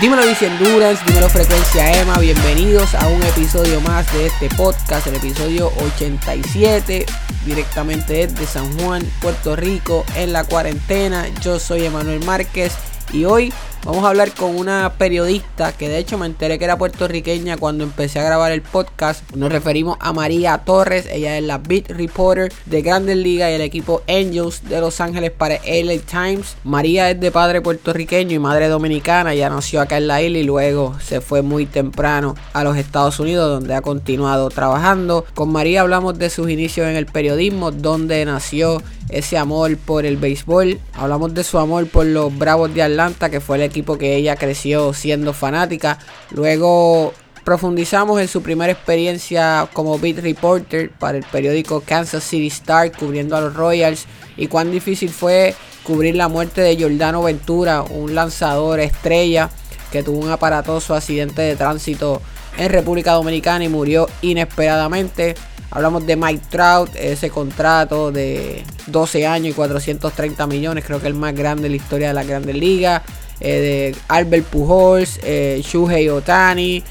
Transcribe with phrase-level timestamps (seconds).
[0.00, 5.14] dímelo Dice Endurance, dímelo Frecuencia Emma, bienvenidos a un episodio más de este podcast, el
[5.14, 7.06] episodio 87,
[7.46, 11.28] directamente desde San Juan, Puerto Rico, en la cuarentena.
[11.40, 12.74] Yo soy Emanuel Márquez
[13.12, 13.52] y hoy
[13.84, 17.82] Vamos a hablar con una periodista que de hecho me enteré que era puertorriqueña cuando
[17.82, 19.28] empecé a grabar el podcast.
[19.34, 23.60] Nos referimos a María Torres, ella es la beat reporter de Grandes Ligas y el
[23.60, 26.54] equipo Angels de Los Ángeles para LA Times.
[26.62, 30.44] María es de padre puertorriqueño y madre dominicana, ya nació acá en la isla y
[30.44, 35.24] luego se fue muy temprano a los Estados Unidos donde ha continuado trabajando.
[35.34, 38.80] Con María hablamos de sus inicios en el periodismo, donde nació
[39.12, 40.80] ese amor por el béisbol.
[40.94, 44.36] Hablamos de su amor por los Bravos de Atlanta, que fue el equipo que ella
[44.36, 45.98] creció siendo fanática.
[46.30, 47.12] Luego
[47.44, 53.36] profundizamos en su primera experiencia como beat reporter para el periódico Kansas City Star, cubriendo
[53.36, 58.80] a los Royals, y cuán difícil fue cubrir la muerte de Giordano Ventura, un lanzador
[58.80, 59.50] estrella
[59.90, 62.22] que tuvo un aparatoso accidente de tránsito
[62.56, 65.34] en República Dominicana y murió inesperadamente.
[65.74, 71.14] Hablamos de Mike Trout, ese contrato de 12 años y 430 millones, creo que el
[71.14, 73.02] más grande en la historia de la Grandes Ligas.
[73.44, 76.82] Eh, de Albert Pujols, eh, Shuhei Otani.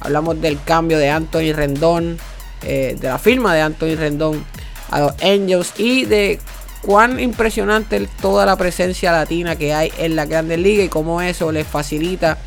[0.00, 2.18] Hablamos del cambio de Anthony Rendón,
[2.64, 4.44] eh, de la firma de Anthony Rendón
[4.90, 6.40] a los Angels y de
[6.82, 11.52] cuán impresionante toda la presencia latina que hay en la Grandes Ligas y cómo eso
[11.52, 12.38] les facilita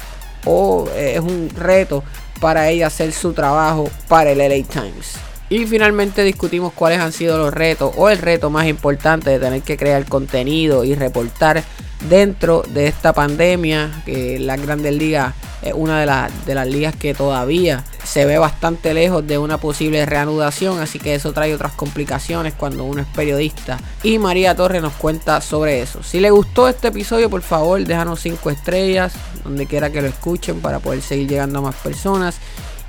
[0.44, 2.04] o es un reto
[2.42, 5.33] para ella hacer su trabajo para el LA Times.
[5.54, 9.62] Y finalmente discutimos cuáles han sido los retos o el reto más importante de tener
[9.62, 11.64] que crear contenido y reportar
[12.10, 17.14] dentro de esta pandemia, que la Grandes Ligas es una de, de las ligas que
[17.14, 22.56] todavía se ve bastante lejos de una posible reanudación, así que eso trae otras complicaciones
[22.56, 23.78] cuando uno es periodista.
[24.02, 26.02] Y María Torres nos cuenta sobre eso.
[26.02, 30.62] Si le gustó este episodio, por favor, déjanos 5 estrellas, donde quiera que lo escuchen,
[30.62, 32.38] para poder seguir llegando a más personas.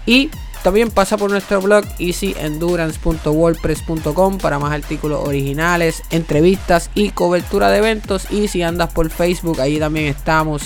[0.06, 0.31] Y
[0.64, 8.30] también pasa por nuestro blog easyendurance.wordpress.com para más artículos originales, entrevistas y cobertura de eventos.
[8.30, 10.62] Y si andas por Facebook, ahí también estamos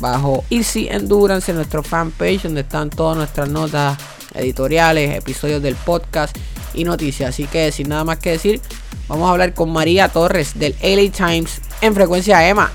[0.00, 3.98] bajo Easy Endurance en nuestro fanpage donde están todas nuestras notas
[4.32, 6.34] editoriales, episodios del podcast
[6.72, 7.28] y noticias.
[7.28, 8.58] Así que sin nada más que decir,
[9.06, 12.72] vamos a hablar con María Torres del LA Times en frecuencia EMA.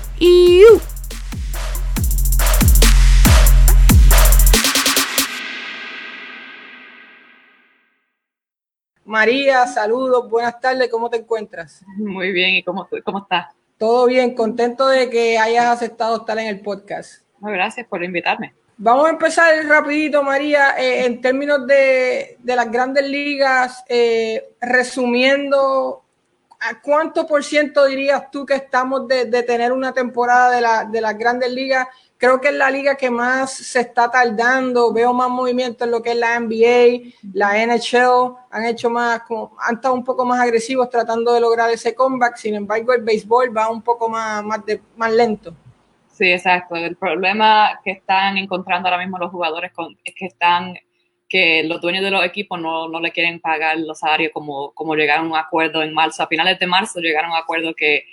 [9.08, 11.82] María, saludos, buenas tardes, ¿cómo te encuentras?
[11.96, 13.54] Muy bien, ¿y cómo, cómo estás?
[13.78, 17.22] Todo bien, contento de que hayas aceptado estar en el podcast.
[17.40, 18.54] gracias por invitarme.
[18.76, 26.04] Vamos a empezar rapidito, María, eh, en términos de, las grandes ligas, eh, resumiendo,
[26.60, 31.00] ¿a cuánto por ciento dirías tú que estamos de, tener una temporada de, la, de
[31.00, 31.88] las grandes ligas?
[32.18, 34.92] Creo que es la liga que más se está tardando.
[34.92, 38.34] Veo más movimiento en lo que es la NBA, la NHL.
[38.50, 39.22] Han hecho más,
[39.60, 42.36] han estado un poco más agresivos tratando de lograr ese comeback.
[42.36, 44.44] Sin embargo, el béisbol va un poco más,
[44.96, 45.54] más lento.
[46.10, 46.74] Sí, exacto.
[46.74, 49.72] El problema que están encontrando ahora mismo los jugadores
[50.04, 50.74] es que están
[51.28, 54.94] que los dueños de los equipos no, no le quieren pagar los salarios como, como
[54.94, 56.22] llegaron a un acuerdo en marzo.
[56.22, 58.04] A finales de marzo llegaron a un acuerdo que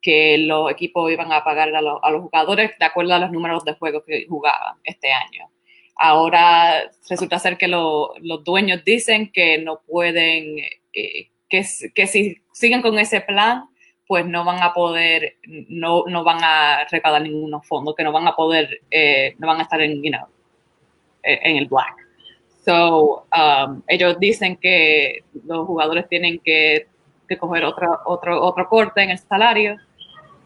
[0.00, 3.74] que los equipos iban a pagar a, los jugadores de acuerdo a los números de
[3.74, 5.50] juego que jugaban este año.
[5.96, 8.10] Ahora resulta ser que los
[8.44, 10.58] dueños dicen que no pueden,
[10.92, 11.64] eh, que,
[11.94, 13.64] que, si siguen con ese plan,
[14.06, 15.36] pues no van a poder,
[15.68, 19.58] no, no van a recaudar ningunos fondos, que no van a poder, eh, no van
[19.58, 20.26] a estar en, you know,
[21.24, 21.94] eh, en el black.
[22.64, 26.86] So, um, ellos dicen que los jugadores tienen que,
[27.28, 29.76] que coger otro, otro, otro corte en el salario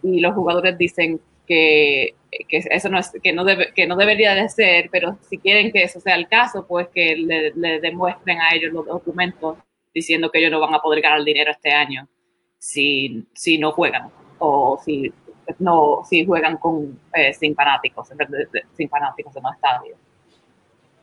[0.03, 2.15] y los jugadores dicen que,
[2.49, 5.73] que eso no, es, que, no debe, que no debería de ser, pero si quieren
[5.73, 9.59] que eso sea el caso, pues que le, demuestren a ellos los documentos
[9.95, 12.09] diciendo que ellos no van a poder ganar dinero este año
[12.59, 15.13] si, si no juegan o si
[15.59, 18.09] no si juegan con eh, sin fanáticos
[18.75, 19.99] sin fanáticos en los estadios.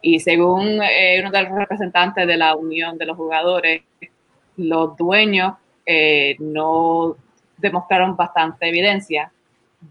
[0.02, 3.84] Y según eh, uno de los representantes de la unión de los jugadores
[4.56, 5.54] los dueños
[5.86, 7.16] eh, no
[7.59, 9.31] demostraron bastante evidencia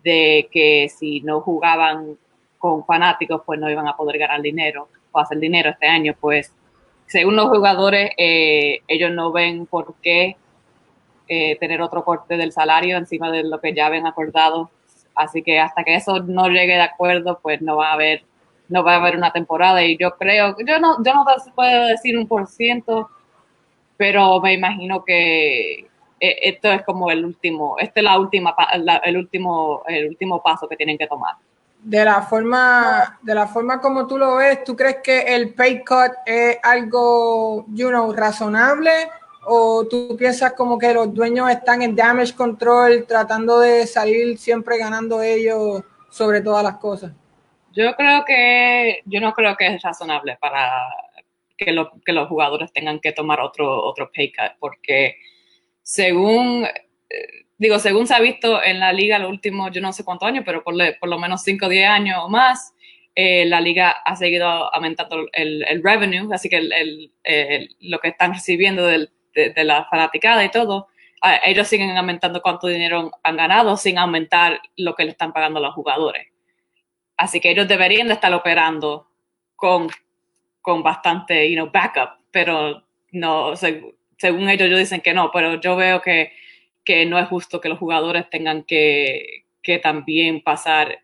[0.03, 2.17] de que si no jugaban
[2.59, 6.15] con fanáticos, pues no iban a poder ganar dinero o hacer dinero este año.
[6.21, 6.53] Pues
[7.07, 10.37] según los jugadores, eh, ellos no ven por qué
[11.29, 14.71] eh, tener otro corte del salario encima de lo que ya habían acordado.
[15.15, 18.25] Así que hasta que eso no llegue de acuerdo, pues no va a haber,
[18.69, 19.83] no va a haber una temporada.
[19.85, 21.25] Y yo creo, yo no, yo no
[21.55, 23.11] puedo decir un por ciento,
[23.97, 25.88] pero me imagino que,
[26.21, 28.55] eh, esto es como el último, este es la última,
[29.05, 31.37] el último, el último paso que tienen que tomar.
[31.81, 35.85] de la forma, de la forma como tú lo ves, ¿tú crees que el pay
[35.85, 38.91] cut es algo, you know, razonable?
[39.45, 44.77] ¿O tú piensas como que los dueños están en damage control tratando de salir siempre
[44.77, 47.13] ganando ellos sobre todas las cosas?
[47.73, 50.83] Yo creo que, yo no creo que es razonable para
[51.57, 51.75] que,
[52.05, 55.17] que los jugadores tengan que tomar otro, otro pay cut, porque
[55.89, 60.05] según, eh, digo, según se ha visto en la liga los últimos, yo no sé
[60.05, 62.75] cuántos años, pero por, por lo menos 5 o 10 años o más,
[63.15, 67.11] eh, la liga ha seguido aumentando el, el revenue, así que el,
[67.81, 70.89] lo que están recibiendo del, de, la fanaticada y todo,
[71.43, 75.63] ellos siguen aumentando cuánto dinero han ganado sin aumentar lo que le están pagando a
[75.63, 76.27] los jugadores.
[77.17, 79.09] Así que ellos deberían de estar operando
[79.57, 79.89] con,
[80.61, 83.55] con bastante, you know, backup, pero no,
[84.19, 86.33] según ellos, ellos dicen que no, pero yo veo que,
[86.85, 91.01] que no es justo que los jugadores tengan que, que también pasar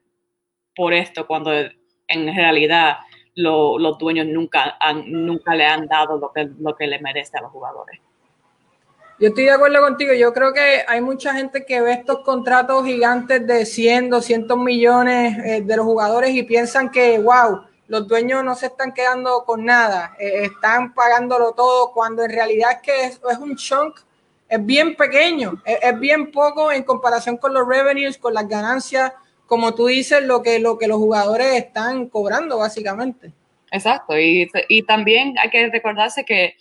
[0.75, 2.99] por esto cuando en realidad
[3.35, 7.43] los dueños nunca, han, nunca le han dado lo que, lo que le merece a
[7.43, 8.01] los jugadores.
[9.21, 10.13] Yo estoy de acuerdo contigo.
[10.13, 15.39] Yo creo que hay mucha gente que ve estos contratos gigantes de 100, 200 millones
[15.45, 19.65] eh, de los jugadores y piensan que, wow, los dueños no se están quedando con
[19.65, 24.01] nada, eh, están pagándolo todo, cuando en realidad es que es, un chunk,
[24.49, 29.13] es bien pequeño, es, bien poco en comparación con los revenues, con las ganancias,
[29.47, 33.33] como tú dices, lo que, lo que los jugadores están cobrando básicamente.
[33.71, 36.57] Exacto, y, y también hay que recordarse que,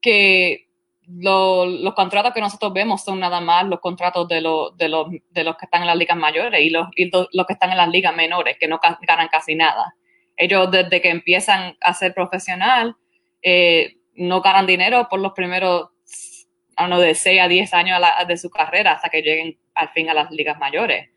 [0.00, 0.68] que
[1.08, 5.56] los contratos que nosotros vemos son nada más los contratos de, de, los, de los
[5.56, 8.14] que están en las ligas mayores y los, y los que están en las ligas
[8.14, 9.94] menores, que no ganan casi nada.
[10.38, 12.96] Ellos desde que empiezan a ser profesional,
[13.42, 15.90] eh, no ganan dinero por los primeros,
[16.88, 20.14] no, de 6 a 10 años de su carrera hasta que lleguen al fin a
[20.14, 21.10] las ligas mayores.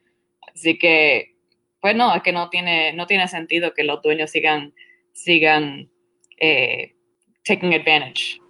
[0.53, 1.35] Así que,
[1.79, 4.73] pues no, es que no tiene, no tiene sentido que los dueños sigan,
[5.13, 5.89] sigan
[6.39, 6.95] eh,
[7.43, 8.41] taking advantage.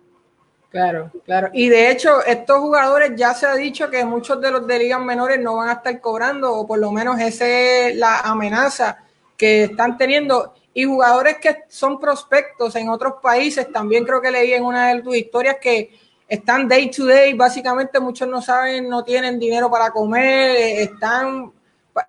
[0.69, 1.49] Claro, claro.
[1.51, 5.01] Y de hecho, estos jugadores ya se ha dicho que muchos de los de ligas
[5.01, 9.03] menores no van a estar cobrando, o por lo menos esa es la amenaza
[9.37, 10.53] que están teniendo.
[10.73, 15.01] Y jugadores que son prospectos en otros países, también creo que leí en una de
[15.01, 15.91] tus historias que
[16.27, 21.51] están day to day, básicamente muchos no saben, no tienen dinero para comer, están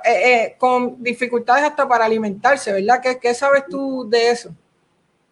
[0.05, 3.01] eh, eh, con dificultades hasta para alimentarse, ¿verdad?
[3.03, 4.55] ¿Qué, qué sabes tú de eso?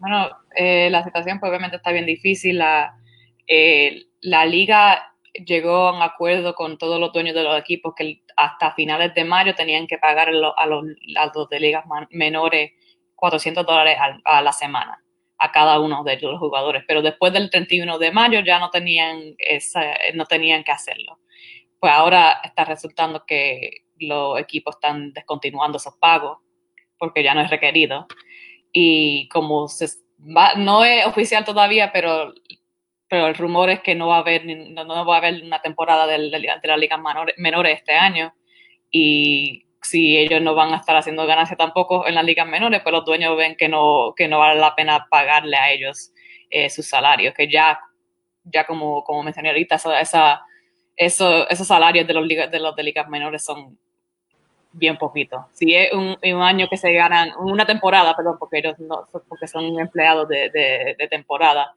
[0.01, 2.59] Bueno, eh, la situación pues, obviamente está bien difícil.
[2.59, 2.97] La,
[3.47, 5.15] eh, la liga
[5.47, 9.25] llegó a un acuerdo con todos los dueños de los equipos que hasta finales de
[9.25, 12.73] mayo tenían que pagar a los, a dos de ligas menores
[13.21, 15.03] 400 dólares a, la semana
[15.39, 19.37] a cada uno de los jugadores, pero después del 31 de mayo ya no tenían,
[20.15, 21.19] no tenían que hacerlo.
[21.79, 26.39] Pues ahora está resultando que los equipos están descontinuando esos pagos
[26.99, 28.07] porque ya no es requerido.
[28.71, 29.89] Y como se
[30.57, 32.35] no es oficial todavía, pero
[33.09, 36.31] el rumor es que no va a haber, no, va a haber una temporada de,
[36.31, 37.03] de, la liga
[37.39, 38.35] menores este año
[38.91, 42.93] y si ellos no van a estar haciendo ganancia tampoco en las ligas menores, pues
[42.93, 46.13] los dueños ven que no, que no vale la pena pagarle a ellos
[46.51, 47.81] eh, sus salarios, que ya,
[48.45, 50.43] ya como, como mencioné ahorita, esa,
[50.97, 53.79] esos salarios de los, de los de ligas menores son
[54.73, 55.41] bien poquitos.
[55.53, 59.47] Si es un, un, año que se ganan, una temporada, perdón, porque ellos no, porque
[59.47, 61.75] son empleados de, de, de temporada,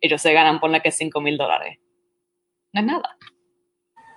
[0.00, 1.78] ellos se ganan, ponle que 5 mil dólares.
[2.72, 3.16] No es nada.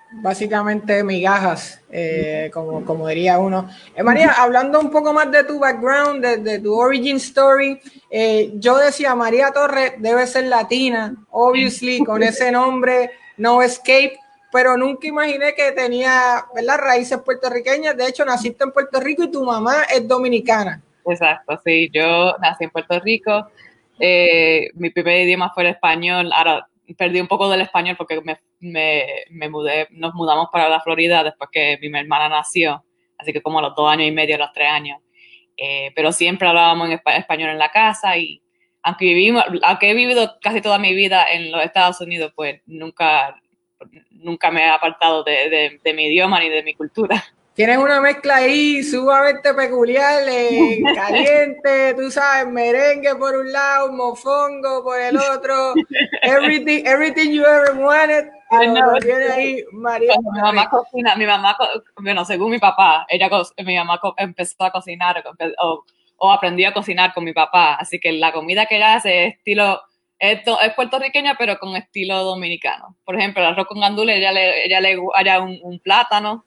[0.09, 3.69] Básicamente migajas, eh, como, como diría uno.
[3.93, 8.77] Eh, María, hablando un poco más de tu background, de, tu origin story, eh, yo
[8.77, 14.17] decía, María Torres debe ser latina, obviously, con ese nombre, No Escape,
[14.49, 16.77] pero nunca imaginé que tenía, ¿verdad?
[16.77, 17.97] Raíces puertorriqueñas.
[17.97, 20.81] De hecho, naciste en Puerto Rico y tu mamá es dominicana.
[21.05, 23.49] Exacto, sí, yo nací en Puerto Rico,
[23.99, 26.31] mi primer idioma fue el español.
[26.33, 30.81] Ahora perdí un poco del español porque me, me, me, mudé, nos mudamos para la
[30.81, 32.83] Florida después que mi hermana nació,
[33.17, 34.99] así que como a los dos años y medio, a los tres años.
[35.57, 38.41] Eh, pero siempre hablábamos en español en la casa y
[38.83, 43.41] aunque, vivimos, aunque he vivido casi toda mi vida en los Estados Unidos, pues nunca,
[44.11, 47.23] nunca me he apartado de, de, de mi idioma ni de mi cultura
[47.57, 54.83] tienes una mezcla ahí sumamente peculiar, eh, caliente, tú sabes, merengue por un lado, mofongo
[54.83, 55.73] por el otro,
[56.21, 58.29] everything, everything you ever wanted.
[59.01, 60.13] Tiene ahí María.
[60.33, 61.57] Mi mamá cocina, mi mamá,
[61.99, 63.27] bueno, según mi papá, ella,
[63.65, 65.23] mi mamá empezó a cocinar
[65.59, 65.83] o,
[66.17, 69.35] o, aprendió a cocinar con mi papá, así que la comida que ella hace es
[69.35, 69.81] estilo,
[70.19, 72.95] esto es puertorriqueña, pero con estilo dominicano.
[73.03, 76.45] Por ejemplo, el arroz con gandules, ella le, ella le haya un, un plátano,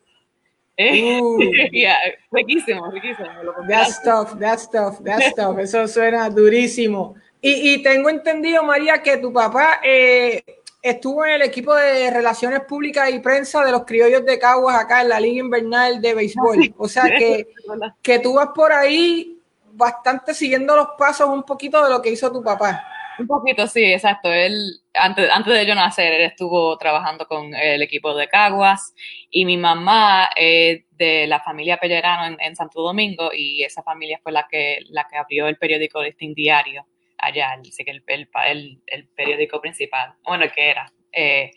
[0.81, 1.39] Uh.
[1.73, 1.97] yeah,
[2.31, 3.29] riquísimo, riquísimo.
[3.69, 5.59] That stuff, that stuff, that stuff.
[5.59, 7.15] Eso suena durísimo.
[7.43, 10.45] Y, y, tengo entendido, María, que tu papá eh,
[10.83, 15.03] estuvo en el equipo de Relaciones Públicas y Prensa de los Criollos de Caguas acá
[15.03, 16.75] en la Liga Invernal de Béisbol.
[16.77, 17.49] O sea que,
[18.03, 19.39] que tú vas por ahí
[19.73, 22.83] bastante siguiendo los pasos un poquito de lo que hizo tu papá.
[23.21, 24.33] Un poquito, sí, exacto.
[24.33, 28.95] Él, antes, antes de yo nacer, él estuvo trabajando con el equipo de Caguas
[29.31, 34.33] y mi mamá es de la familia Pellerano en, Santo Domingo y esa familia fue
[34.33, 36.87] la que, la que abrió el periódico Listing Diario
[37.19, 40.91] allá, así que el, el, el, periódico principal, bueno, el que era.
[41.13, 41.51] Eh,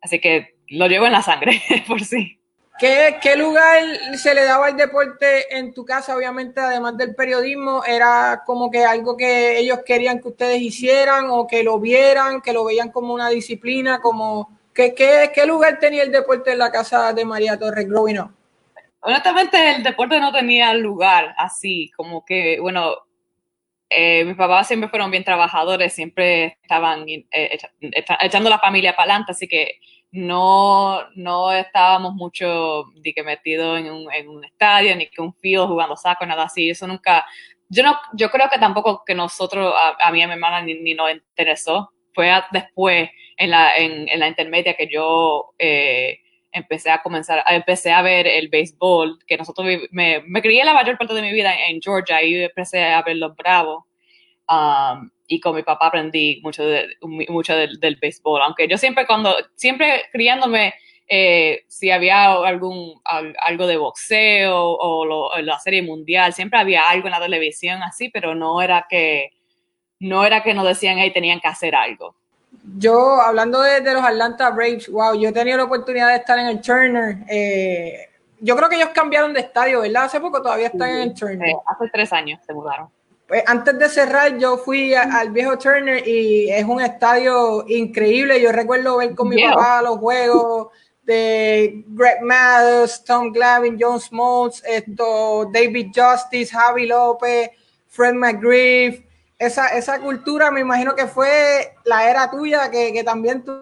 [0.00, 2.38] así que lo llevo en la sangre, por sí.
[2.78, 3.82] ¿Qué, ¿Qué, lugar
[4.16, 6.16] se le daba al deporte en tu casa?
[6.16, 11.46] Obviamente, además del periodismo, ¿era como que algo que ellos querían que ustedes hicieran o
[11.46, 14.00] que lo vieran, que lo veían como una disciplina?
[14.00, 18.18] como ¿Qué, qué, qué lugar tenía el deporte en la casa de María Torres growing
[18.18, 18.30] up?
[19.00, 22.96] Honestamente, el deporte no tenía lugar así, como que, bueno,
[23.88, 27.58] eh, mis papás siempre fueron bien trabajadores, siempre estaban eh,
[28.20, 29.78] echando la familia para adelante, así que
[30.14, 35.34] no, no estábamos mucho de que metidos en un, en un estadio, ni que un
[35.34, 36.70] field jugando saco, nada así.
[36.70, 37.26] Eso nunca,
[37.68, 40.94] yo no, yo creo que tampoco que nosotros, a, mí y a mi hermana, ni,
[40.94, 41.90] nos interesó.
[42.14, 46.20] Fue después, en la, en, en la intermedia, que yo eh,
[46.52, 50.96] empecé a comenzar, empecé a ver el béisbol, que nosotros, me, me crié la mayor
[50.96, 53.82] parte de mi vida en, Georgia y empecé a ver los Bravos.
[54.48, 56.88] Um, y con mi papá aprendí mucho, de,
[57.28, 60.74] mucho del, del, béisbol, aunque yo siempre cuando, siempre criándome,
[61.06, 67.12] eh, si había algún, algo de boxeo o, la serie mundial, siempre había algo en
[67.12, 69.30] la televisión así, pero no era que,
[70.00, 72.16] no era que nos decían, ahí tenían que hacer algo.
[72.78, 76.46] Yo, hablando de, los Atlanta Braves, wow, yo he tenido la oportunidad de estar en
[76.46, 77.18] el Turner.
[77.28, 78.08] Eh,
[78.40, 80.04] yo creo que ellos cambiaron de estadio, ¿verdad?
[80.04, 81.48] Hace poco todavía están en el Turner.
[81.48, 82.88] Eh, hace tres años se mudaron.
[83.26, 88.40] Pues antes de cerrar, yo fui al viejo Turner y es un estadio increíble.
[88.40, 90.68] Yo recuerdo ver con mi papá los juegos
[91.04, 97.50] de Greg Maddux, Tom Glavine, John Smoltz, esto, David Justice, Javi López,
[97.88, 99.00] Fred McGriff.
[99.38, 103.52] Esa, esa cultura me imagino que fue la era tuya, que, que también tú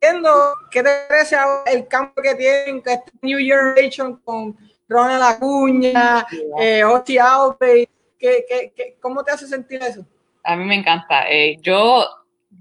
[0.00, 0.54] viendo.
[0.70, 4.56] ¿Qué te parece el cambio que tienen, que este New Generation con
[4.88, 6.26] Ronald Acuña,
[6.58, 7.88] eh, Oti Alves?
[8.20, 10.06] ¿Qué, qué, qué, cómo te hace sentir eso?
[10.44, 11.28] A mí me encanta.
[11.30, 12.06] Eh, yo,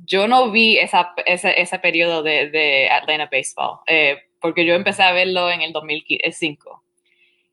[0.06, 5.04] yo no vi esa, ese, ese periodo de, de Atlanta Baseball, eh, porque yo empecé
[5.04, 6.82] a verlo en el 2005.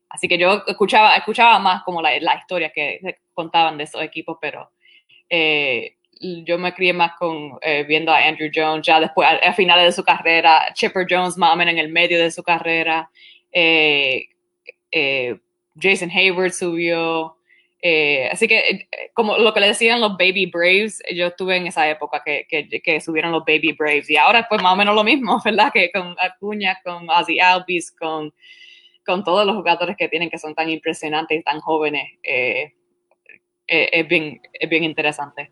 [0.09, 4.37] Así que yo escuchaba, escuchaba más como la, la historia que contaban de esos equipos,
[4.39, 4.71] pero
[5.29, 9.91] eh, yo me crié más con viendo a Andrew Jones ya después, a, finales de
[9.91, 13.11] su carrera, Chipper Jones más o menos en el medio de su carrera,
[15.79, 17.36] Jason Hayward subió,
[17.81, 21.67] eh, así que, eh, como lo que le decían los Baby Braves, yo estuve en
[21.67, 25.03] esa época que, que, subieron los Baby Braves y ahora pues más o menos lo
[25.03, 25.71] mismo, ¿verdad?
[25.73, 28.33] Que con Acuña, con Ozzy Albies, con,
[29.05, 32.09] con todos los jugadores que tienen que son tan impresionantes y tan jóvenes.
[32.23, 32.73] Eh,
[33.67, 35.51] es, bien, es bien interesante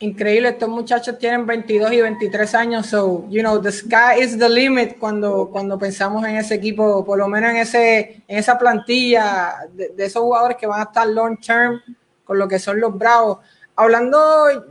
[0.00, 4.48] increíble, estos muchachos tienen 22 y 23 años, so, you know, the sky is the
[4.48, 9.68] limit cuando, cuando pensamos en ese equipo, por lo menos en, ese, en esa plantilla
[9.72, 11.80] de, esos jugadores que van a estar long term
[12.24, 13.38] con lo que son los Bravos.
[13.74, 14.18] Hablando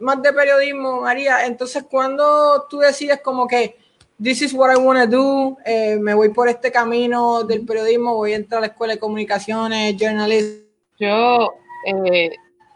[0.02, 3.78] más de periodismo, María, entonces, cuando tú decides como que
[4.22, 8.16] this is what I want to do, eh, me voy por este camino del periodismo,
[8.16, 10.66] voy a entrar a la escuela de comunicaciones, journalism?
[11.00, 11.54] Yo,
[11.86, 12.32] eh,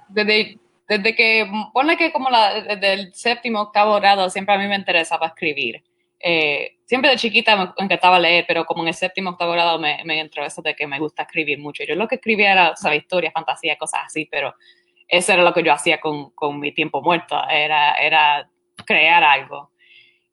[0.09, 0.60] desde
[0.91, 4.75] desde que, pone que como la, desde el séptimo, octavo grado, siempre a mí me
[4.75, 5.81] interesaba escribir.
[6.19, 10.01] Eh, siempre de chiquita me encantaba leer, pero como en el séptimo, octavo grado me,
[10.03, 11.85] me entró eso de que me gusta escribir mucho.
[11.85, 14.53] Yo lo que escribía era, o historias, fantasía, cosas así, pero
[15.07, 18.49] eso era lo que yo hacía con, con mi tiempo muerto, era, era
[18.85, 19.71] crear algo.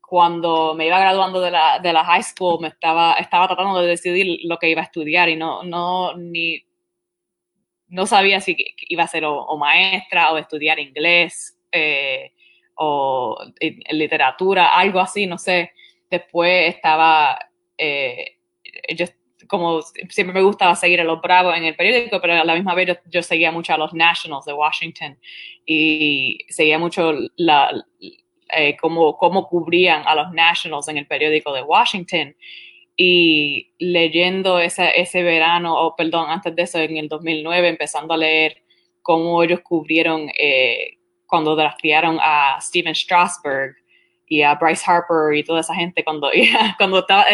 [0.01, 3.87] Cuando me iba graduando de la, de la high school, me estaba, estaba tratando de
[3.87, 6.65] decidir lo que iba a estudiar y no, no, ni,
[7.89, 8.57] no sabía si
[8.89, 12.33] iba a ser o, maestra o estudiar inglés eh,
[12.75, 13.37] o
[13.91, 15.73] literatura, algo así, no sé.
[16.11, 17.39] Después estaba,
[17.77, 18.37] eh,
[18.95, 19.07] yo
[19.49, 22.75] como siempre me gustaba seguir a los Bravos en el periódico, pero a la misma
[22.75, 25.19] vez yo, seguía mucho a los Nationals de Washington
[25.65, 27.73] y seguía mucho la,
[28.51, 32.37] eh, cómo, cómo cubrían a los Nationals en el periódico de Washington
[33.01, 38.17] y leyendo ese, ese verano, o perdón, antes de eso, en el 2009, empezando a
[38.17, 38.61] leer
[39.03, 43.77] cómo ellos cubrieron eh, cuando draftearon a Steven Strasberg
[44.27, 46.29] y a Bryce Harper y toda esa gente cuando,
[46.77, 47.25] cuando estaba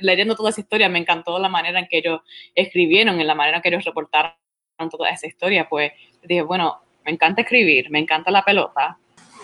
[0.00, 2.22] leyendo toda esa historia, me encantó la manera en que ellos
[2.54, 4.32] escribieron, en la manera en que ellos reportaron
[4.90, 5.92] toda esa historia, pues
[6.22, 8.96] dije, bueno, me encanta escribir, me encanta la pelota,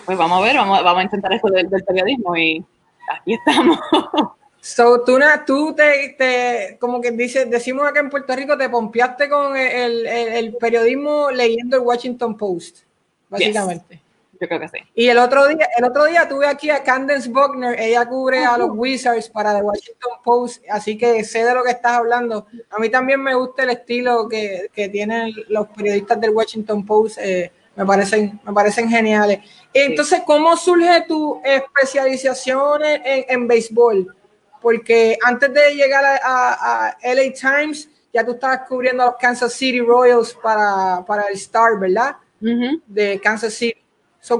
[0.03, 2.65] pues vamos a ver, vamos, vamos a intentar eso del, periodismo y
[3.07, 3.77] aquí estamos.
[4.63, 9.27] So, tú, tú te, te, como que dice, decimos acá en Puerto Rico, te pompeaste
[9.27, 12.81] con el, el, periodismo leyendo el Washington Post,
[13.27, 13.99] básicamente.
[14.39, 14.77] Yo creo que sí.
[14.93, 18.55] Y el otro día, el otro día tuve aquí a Candace Buckner, ella cubre a
[18.55, 22.45] los Wizards para The Washington Post, así que sé de lo que estás hablando.
[22.69, 27.17] A mí también me gusta el estilo que, que tienen los periodistas del Washington Post,
[27.19, 29.39] eh, me, parecen, me parecen geniales.
[29.73, 34.15] Entonces, ¿cómo surge tu especialización en, en, béisbol?
[34.61, 39.79] Porque antes de llegar a, LA Times, ya tú estabas cubriendo a los Kansas City
[39.79, 42.17] Royals para, para el Star, ¿verdad?
[42.39, 43.79] De Kansas City.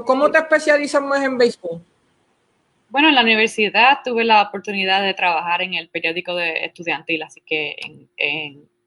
[0.06, 1.82] ¿Cómo te especializas más en béisbol?
[2.88, 7.40] Bueno, en la universidad tuve la oportunidad de trabajar en el periódico de estudiantil, así
[7.40, 7.74] que,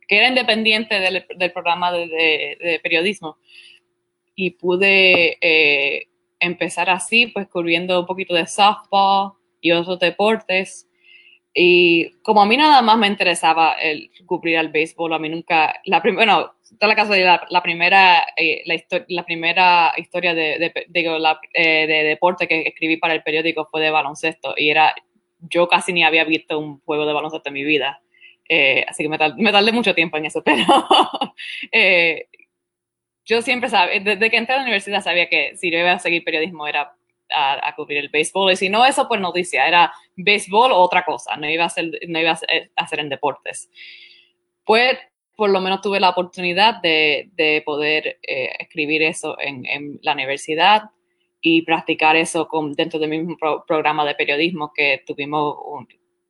[0.07, 3.37] que era independiente del, programa de, periodismo.
[4.35, 6.07] Y pude eh,
[6.39, 10.87] empezar así, pues cubriendo un poquito de softball y otros deportes.
[11.57, 15.79] Y como a mí nada más me interesaba el cubrir al béisbol, a mí nunca,
[15.85, 18.75] la bueno, está la casualidad, la, primera, eh, la,
[19.07, 20.73] la, primera historia de, de,
[21.53, 24.93] eh, de, deporte que escribí para el periódico fue de baloncesto y era,
[25.39, 28.01] yo casi ni había visto un juego de baloncesto en mi vida,
[28.49, 30.65] eh, así que me, tardé, me, tardé mucho tiempo en eso, pero
[33.23, 35.99] yo siempre sabía, desde que entré a la universidad sabía que si yo iba a
[35.99, 36.97] seguir periodismo era
[37.33, 41.35] a, cubrir el béisbol y si no eso pues noticia, era béisbol o otra cosa,
[41.35, 42.37] no iba a ser, no iba a
[42.75, 43.69] hacer en deportes.
[44.63, 44.97] Pues
[45.35, 50.13] por lo menos tuve la oportunidad de, de poder eh, escribir eso en, en, la
[50.13, 50.83] universidad
[51.41, 55.57] y practicar eso con, dentro del mismo programa de periodismo que tuvimos,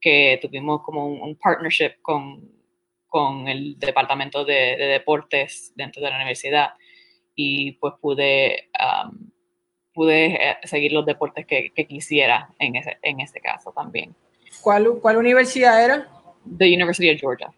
[0.01, 2.51] que tuvimos como un, partnership con,
[3.07, 6.71] con, el departamento de, deportes dentro de la universidad
[7.35, 9.29] y pues pude, um,
[9.95, 14.13] pude eh, seguir los deportes que, que, quisiera en ese, en ese caso también.
[14.61, 16.07] ¿Cuál, ¿Cuál universidad era?
[16.57, 17.51] The University of Georgia.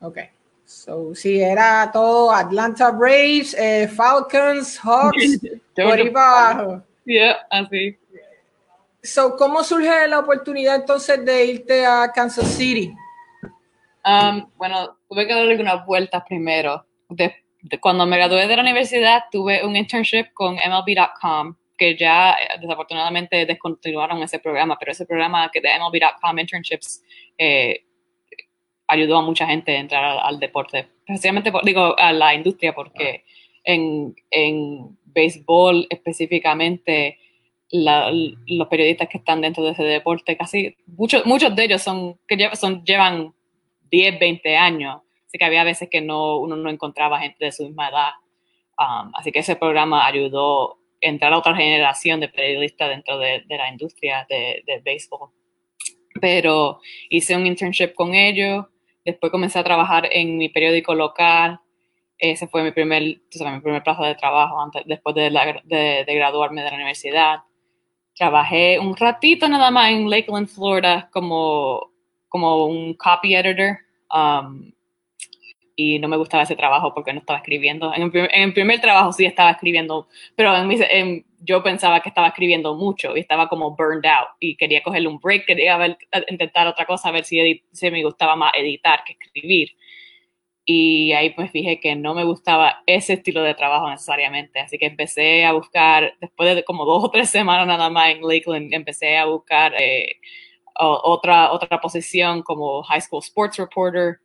[0.00, 0.28] Okay.
[0.66, 5.40] So, sí, era todo Atlanta Braves, eh, Falcons, Hawks,
[5.76, 6.82] por ahí para abajo.
[7.04, 7.96] Yeah, así.
[9.02, 12.94] So, ¿cómo surge la oportunidad entonces de irte a Kansas City?
[14.04, 16.84] Um, bueno, tuve que darle algunas vueltas primero.
[17.80, 23.46] Cuando me gradué de la universidad, tuve un internship con MLB.com, que ya eh, desafortunadamente
[23.46, 27.02] descontinuaron ese programa, pero ese programa que de MLB.com Internships
[27.38, 27.84] eh,
[28.86, 33.24] ayudó a mucha gente a entrar al, deporte, especialmente, digo, a la industria, porque
[33.64, 37.18] en, en béisbol específicamente,
[37.70, 42.36] los periodistas que están dentro de ese deporte, casi muchos, muchos de ellos son, que
[42.36, 43.34] llevan, son, llevan
[43.90, 45.00] 10, 20 años,
[45.34, 48.10] así que había veces que no, uno no encontraba gente de su misma edad.
[48.78, 53.42] Um, así que ese programa ayudó a entrar a otra generación de periodistas dentro de,
[53.46, 55.30] de la industria de, de béisbol.
[56.20, 58.66] Pero hice un internship con ellos,
[59.04, 61.60] Después comencé a trabajar en mi periódico local.
[62.16, 65.30] Ese fue mi primer, mi primer plazo de trabajo antes, después de,
[65.64, 67.40] de, graduarme de la universidad.
[68.14, 71.90] Trabajé un ratito nada más en Lakeland, Florida, como,
[72.28, 73.78] como un copy editor.
[74.10, 74.72] Um,
[75.76, 77.92] y no me gustaba ese trabajo porque no estaba escribiendo.
[77.94, 83.16] En el primer, trabajo sí estaba escribiendo, pero en yo pensaba que estaba escribiendo mucho
[83.16, 87.10] y estaba como burned out y quería cogerle un break, quería ver, intentar otra cosa,
[87.10, 89.70] a ver si, si me gustaba más editar que escribir.
[90.66, 94.60] Y ahí me fijé que no me gustaba ese estilo de trabajo necesariamente.
[94.60, 98.22] Así que empecé a buscar, después de como dos o tres semanas nada más en
[98.22, 100.16] Lakeland, empecé a buscar eh,
[100.76, 104.20] otra, otra posición como High School Sports Reporter.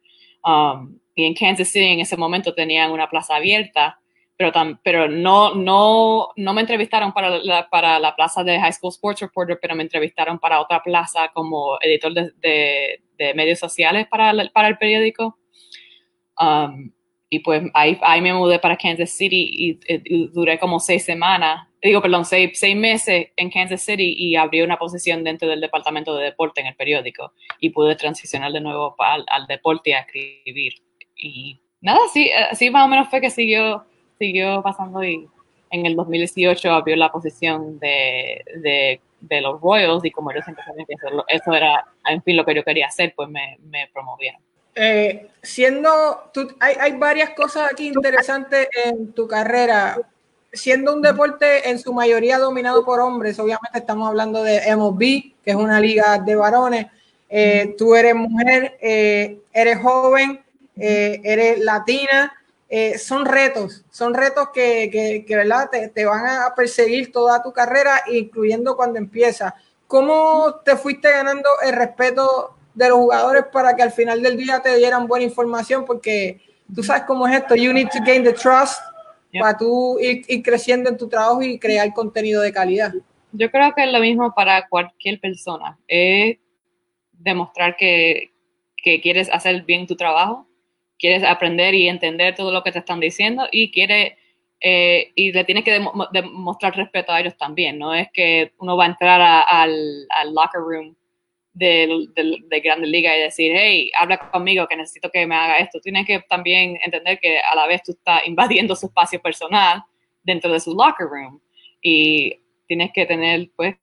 [0.46, 4.00] Um, y en Kansas City en ese momento tenían una plaza abierta,
[4.38, 8.94] pero, pero no, no, no me entrevistaron para la, para la plaza de High School
[8.94, 14.34] Sports Reporter, pero me entrevistaron para otra plaza como editor de, de, medios sociales para,
[14.54, 15.38] para el periódico.
[16.40, 16.90] Um,
[17.30, 22.02] y pues ahí, ahí, me mudé para Kansas City y, duré como seis semanas, digo,
[22.02, 26.24] perdón, seis, seis, meses en Kansas City y abrí una posición dentro del departamento de
[26.24, 30.76] deporte en el periódico y pude transicionar de nuevo al, al deporte y a escribir
[31.20, 33.84] y nada, sí, así más o menos fue que siguió,
[34.18, 35.28] siguió pasando y
[35.72, 40.64] en el 2018 abrió la posición de, de, de los Royals y como yo siempre
[40.66, 40.96] sabía que
[41.28, 44.42] eso, era, en fin, lo que yo quería hacer, pues me, me promovieron.
[44.76, 49.98] Eh, siendo, tú, hay, hay, varias cosas aquí interesantes en tu carrera.
[50.54, 55.00] siendo un deporte en su mayoría dominado por hombres, obviamente estamos hablando de MLB,
[55.44, 56.88] que es una liga de varones,
[57.30, 60.42] eh, tú eres mujer, eh, eres joven,
[60.80, 62.34] eh, eres latina,
[62.98, 65.70] son retos, son retos que, que, ¿verdad?
[65.72, 69.54] Te, te, van a perseguir toda tu carrera, incluyendo cuando empiezas.
[69.88, 74.62] ¿Cómo te fuiste ganando el respeto de los jugadores para que al final del día
[74.62, 75.84] te dieran buena información?
[75.84, 76.40] Porque
[76.74, 78.80] tú sabes cómo es esto, you need to gain the trust
[79.34, 82.94] para tú ir, ir, creciendo en tu trabajo y crear contenido de calidad.
[83.32, 86.38] Yo creo que es lo mismo para cualquier persona, es
[87.14, 88.32] demostrar que,
[88.78, 90.48] que quieres hacer bien tu trabajo,
[91.00, 94.18] quieres aprender y entender todo lo que te están diciendo y quiere
[94.62, 95.82] eh, y le tienes que
[96.12, 97.80] demostrar respeto a ellos también.
[97.80, 100.96] No es que uno va a entrar al, locker room
[101.54, 105.60] de, de, de Grande Liga y decir, hey, habla conmigo que necesito que me haga
[105.60, 105.80] esto.
[105.80, 109.84] Tienes que también entender que a la vez tú estás invadiendo su espacio personal
[110.24, 111.42] dentro de su locker room
[111.82, 112.36] y
[112.68, 113.76] tienes que tener, pues,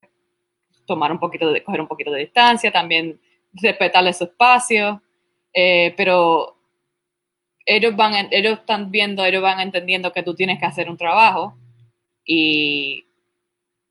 [0.87, 3.20] tomar un poquito de, coger un poquito de distancia, también
[3.55, 5.02] respetarle su espacio,
[5.52, 6.56] eh, pero
[7.66, 11.55] ellos van, ellos están viendo, ellos van entendiendo que tú tienes que hacer un trabajo
[12.24, 13.07] y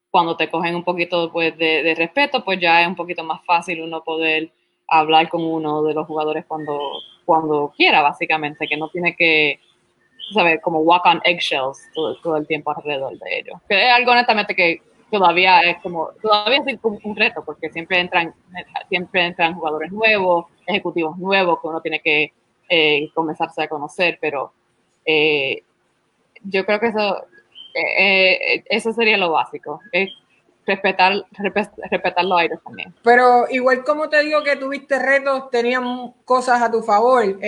[0.10, 3.82] cuando te cogen un poquito pues, de, respeto, pues ya es un poquito más fácil
[3.82, 4.50] uno poder
[4.88, 6.80] hablar con uno de los jugadores cuando,
[7.26, 9.60] cuando quiera, básicamente, que no tiene que,
[10.34, 13.60] saber como walk on eggshells todo, todo el tiempo alrededor de ellos.
[13.68, 18.34] Que es algo honestamente que todavía es como, todavía es un, reto, porque siempre entran,
[18.90, 22.34] siempre entran jugadores nuevos, ejecutivos nuevos que uno tiene que
[22.70, 24.54] eh, comenzarse a conocer, pero
[25.06, 25.64] eh,
[26.44, 27.26] yo creo que eso,
[27.74, 30.10] eh, eso sería lo básico, es
[30.66, 32.94] respetar, respetar los aires también.
[33.04, 37.40] Pero igual como te digo que tuviste retos, tenían cosas a tu favor.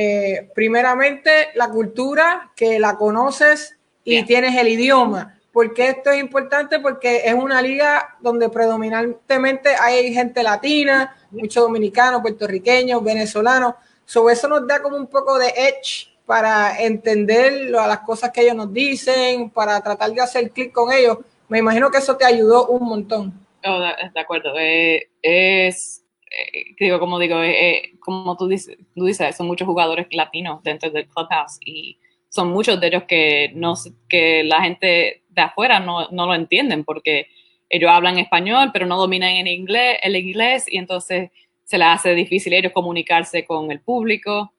[0.53, 5.37] primeramente, la cultura, que la conoces y tienes el idioma.
[5.57, 6.79] ¿Por qué esto es importante?
[6.79, 13.73] Porque es una liga donde predominantemente hay gente latina, muchos dominicanos, puertorriqueños, venezolanos.
[14.07, 18.55] So, eso nos da como un poco de edge para entender las cosas que ellos
[18.55, 21.17] nos dicen, para tratar de hacer clic con ellos.
[21.49, 23.33] Me imagino que eso te ayudó un montón.
[23.65, 24.53] Oh, de, acuerdo.
[24.57, 30.07] Eh, es, eh, digo, como digo, eh, como tú dices, tú dices, son muchos jugadores
[30.11, 33.73] latinos dentro del clubhouse y son muchos de ellos que, no,
[34.07, 37.27] que la gente de afuera no, no lo entienden porque
[37.67, 41.29] ellos hablan español, pero no dominan en inglés, el inglés y entonces
[41.67, 44.53] se les hace difícil ellos comunicarse con el público.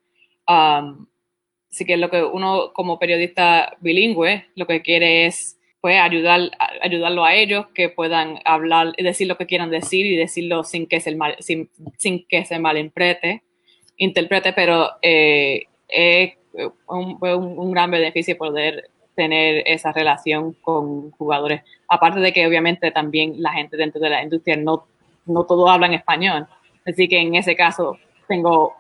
[0.47, 1.07] Um,
[1.71, 6.51] así que lo que uno como periodista bilingüe lo que quiere es pues ayudar
[6.83, 10.87] ayudarlo a ellos que puedan hablar y decir lo que quieran decir y decirlo sin
[10.87, 13.43] que se mal, sin, sin que se malinterprete
[13.97, 16.35] interprete pero eh, es
[16.89, 23.41] un, un, gran beneficio poder tener esa relación con jugadores aparte de que obviamente también
[23.41, 24.87] la gente dentro de la industria no
[25.27, 26.49] no todos hablan español
[26.89, 28.75] Así que en ese caso tengo,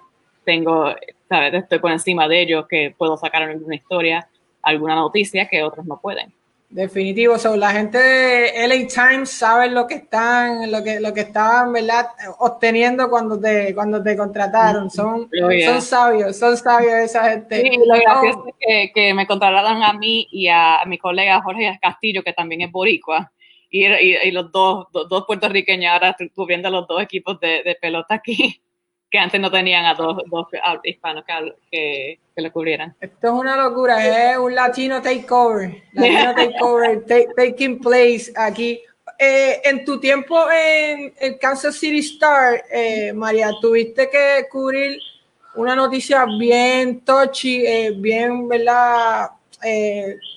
[0.45, 0.95] tengo,
[1.29, 1.55] ¿sabes?
[1.55, 4.29] Estoy por encima de ellos que puedo sacar alguna historia,
[4.63, 6.33] alguna noticia que otros no pueden.
[6.71, 11.73] Definitivo, la gente de LA Times sabe lo que están, lo que, lo que estaban,
[11.73, 12.09] ¿verdad?
[12.41, 14.91] Obteniendo cuando te, cuando te contrataron.
[14.91, 15.31] Son,
[15.65, 17.63] son sabios, son sabios esa gente.
[17.63, 21.41] Sí, lo gracioso es que, que, me contrataron a mí y a, a mi colega
[21.41, 23.33] Jorge Castillo, que también es boricua
[23.71, 28.61] y, y, los dos, dos, puertorriqueños ahora cubriendo los dos equipos de, de, pelota aquí,
[29.11, 30.47] que antes no tenían a dos, dos
[30.85, 31.25] hispanos
[31.71, 32.95] que, que, lo cubrieran.
[33.01, 37.05] Esto es una locura, es un latino takeover, latino takeover,
[37.37, 38.81] taking place aquí.
[39.19, 45.01] Eh, en tu tiempo en el Kansas City Star, eh, María, tuviste que cubrir
[45.57, 49.31] una noticia bien touchy, eh, bien, ¿verdad?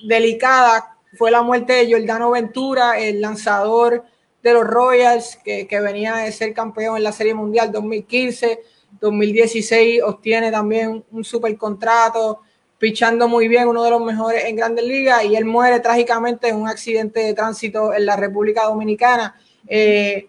[0.02, 4.04] delicada fue la muerte de Giordano Ventura, el lanzador
[4.42, 8.60] de los Royals, que, venía de ser campeón en la Serie Mundial 2015.
[9.00, 12.40] 2016 obtiene también un super contrato,
[12.78, 16.56] pichando muy bien, uno de los mejores en Grandes Ligas, y él muere trágicamente en
[16.56, 19.36] un accidente de tránsito en la República Dominicana.
[19.66, 20.28] Eh,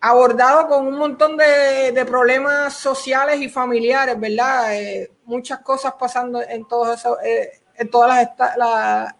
[0.00, 4.76] abordado con un montón de, problemas sociales y familiares, ¿verdad?
[4.76, 9.14] Eh, muchas cosas pasando en, todos eso, eh, en todas las,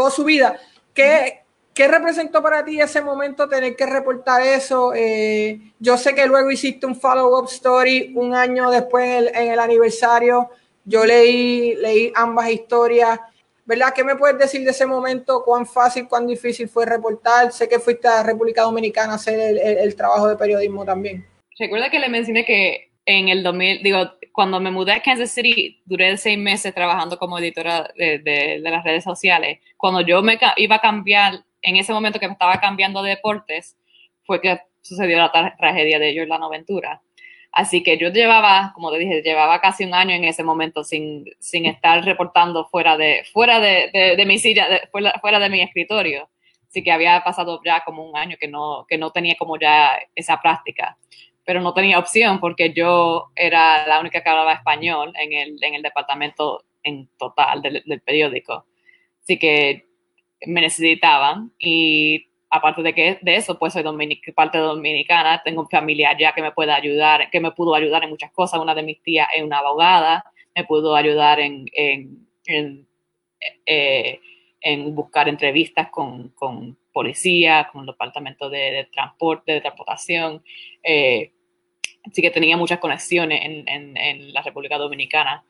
[0.00, 0.58] toda su vida.
[0.94, 1.40] ¿Qué,
[1.74, 4.92] ¿Qué representó para ti ese momento tener que reportar eso?
[4.94, 10.48] Eh, yo sé que luego hiciste un follow-up story un año después en el, aniversario.
[10.86, 13.20] Yo leí, leí ambas historias.
[13.66, 13.92] ¿Verdad?
[13.94, 15.44] ¿Qué me puedes decir de ese momento?
[15.44, 17.52] ¿Cuán fácil, cuán difícil fue reportar?
[17.52, 21.26] Sé que fuiste a República Dominicana a hacer el, el trabajo de periodismo también.
[21.58, 23.98] Recuerda que le mencioné que en el 2000, digo,
[24.40, 29.04] cuando me mudé a Kansas City, duré seis meses trabajando como editora de, las redes
[29.04, 29.58] sociales.
[29.76, 33.76] Cuando yo me iba a cambiar, en ese momento que me estaba cambiando de deportes,
[34.24, 37.02] fue que sucedió la tragedia de Jordano Ventura.
[37.52, 41.26] Así que yo llevaba, como te dije, llevaba casi un año en ese momento sin,
[41.38, 46.30] estar reportando fuera de, mi silla, fuera, fuera, de mi escritorio.
[46.66, 49.98] Así que había pasado ya como un año que no, que no tenía como ya
[50.14, 50.96] esa práctica.
[51.50, 55.74] Pero no tenía opción porque yo era la única que hablaba español en el, en
[55.74, 58.66] el departamento en total del, del periódico.
[59.20, 59.84] Así que
[60.46, 63.82] me necesitaban y aparte de que de eso, pues soy
[64.32, 68.30] parte dominicana, tengo familia ya que me puede ayudar, que me pudo ayudar en muchas
[68.30, 68.60] cosas.
[68.60, 72.86] Una de mis tías es una abogada, me pudo ayudar en, en, en,
[73.66, 74.20] eh,
[74.92, 80.44] buscar entrevistas con, con, policía, con el departamento de, transporte, de transportación.
[80.80, 81.32] Eh,
[82.04, 85.44] así que tenía muchas conexiones en, en la República Dominicana.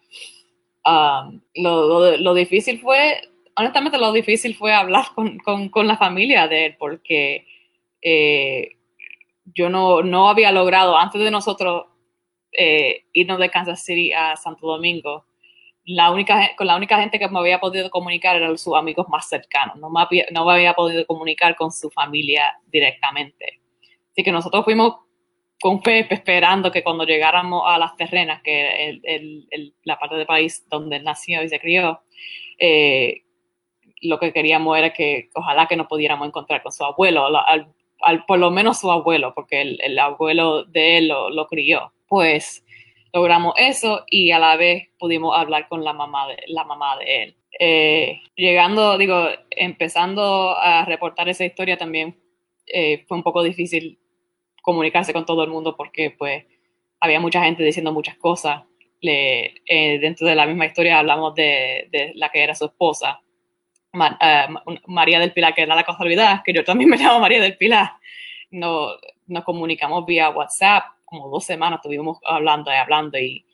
[0.84, 3.20] Um, lo, lo difícil fue
[3.60, 7.46] honestamente lo difícil fue hablar con, con, con la familia de él, porque
[8.02, 8.76] eh,
[9.54, 11.86] yo no, no, había logrado, antes de nosotros
[12.52, 15.26] eh, irnos de Kansas City a Santo Domingo,
[15.84, 19.28] la única, con la única gente que me había podido comunicar eran sus amigos más
[19.28, 23.60] cercanos, no me, había, no me había podido comunicar con su familia directamente.
[24.10, 24.96] Así que nosotros fuimos
[25.60, 30.66] con fe esperando que cuando llegáramos a las terrenas, que es la parte del país
[30.68, 32.00] donde nació y se crió,
[32.58, 33.22] eh,
[34.00, 38.38] lo que queríamos era que ojalá que nos pudiéramos encontrar con su abuelo, al, por
[38.38, 41.92] lo menos su abuelo, porque el, abuelo de él lo, crió.
[42.08, 42.64] Pues
[43.12, 47.22] logramos eso y a la vez pudimos hablar con la mamá de, la mamá de
[47.22, 47.36] él.
[47.58, 52.16] Eh, llegando, digo, empezando a reportar esa historia también
[52.66, 53.99] eh, fue un poco difícil
[54.62, 56.44] comunicarse con todo el mundo porque pues
[57.00, 58.62] había mucha gente diciendo muchas cosas.
[59.00, 63.20] Le, eh, dentro de la misma historia hablamos de, de la que era su esposa,
[63.92, 64.46] eh,
[64.86, 67.92] María del Pilar, que era la casualidad, que yo también me llamo María del Pilar.
[68.50, 68.88] No,
[69.26, 73.44] nos comunicamos vía WhatsApp, como dos semanas estuvimos hablando y hablando y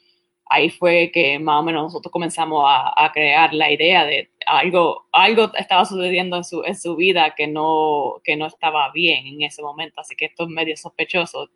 [0.49, 5.51] ahí fue que más o menos nosotros comenzamos a, crear la idea de algo, algo
[5.57, 9.63] estaba sucediendo en su, en su vida que no, que no estaba bien en ese
[9.63, 11.51] momento, así que esto es medio sospechoso,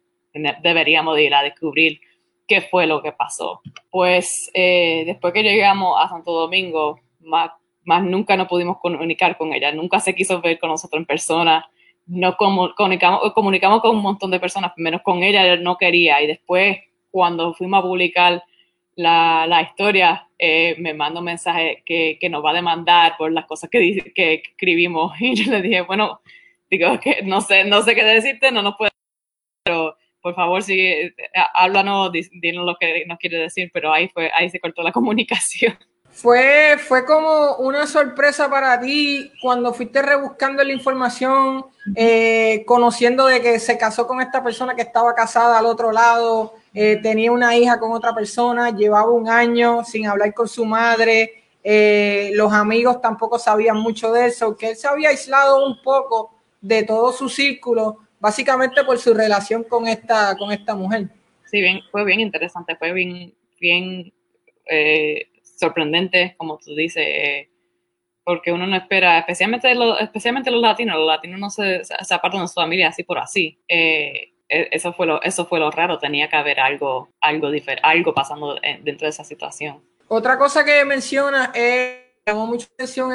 [0.62, 2.00] deberíamos ir a descubrir
[2.46, 3.61] qué fue lo que pasó.
[3.90, 7.50] Pues eh, después que llegamos a Santo Domingo, más
[7.85, 11.68] más nunca nos pudimos comunicar con ella, nunca se quiso ver con nosotros en persona,
[12.07, 16.20] no comunicamos, comunicamos con un montón de personas, menos con ella no quería.
[16.22, 16.79] Y después
[17.11, 18.42] cuando fuimos a publicar
[19.01, 23.33] la, la historia, eh, me mandó un mensaje que, que, nos va a demandar por
[23.33, 25.13] las cosas que, que escribimos.
[25.21, 26.21] Y yo le dije, bueno,
[26.71, 28.91] digo que no sé, no sé qué decirte, no nos puede,
[29.65, 31.15] pero por favor, sigue,
[31.55, 35.79] háblanos, dinos lo que nos quiere decir, pero ahí fue, ahí se cortó la comunicación.
[36.13, 43.41] Fue, fue como una sorpresa para ti cuando fuiste rebuscando la información, eh, conociendo de
[43.41, 47.57] que se casó con esta persona que estaba casada al otro lado, eh, tenía una
[47.57, 53.01] hija con otra persona, llevaba un año sin hablar con su madre, eh, los amigos
[53.01, 57.29] tampoco sabían mucho de eso, que él se había aislado un poco de todo su
[57.29, 61.09] círculo, básicamente por su relación con esta, con esta mujer.
[61.45, 64.13] Sí, bien, fue bien interesante, fue bien, bien
[65.61, 67.51] sorprendente, como tú dices, eh,
[68.25, 72.49] porque uno no espera, especialmente, especialmente los latinos, los latinos no se, se apartan de
[72.49, 73.59] su familia así por así.
[73.69, 78.13] Eh, eso fue lo eso fue lo raro tenía que haber algo algo diferente algo
[78.13, 79.81] pasando dentro de esa situación.
[80.09, 83.11] Otra cosa que menciona es llamó mucha atención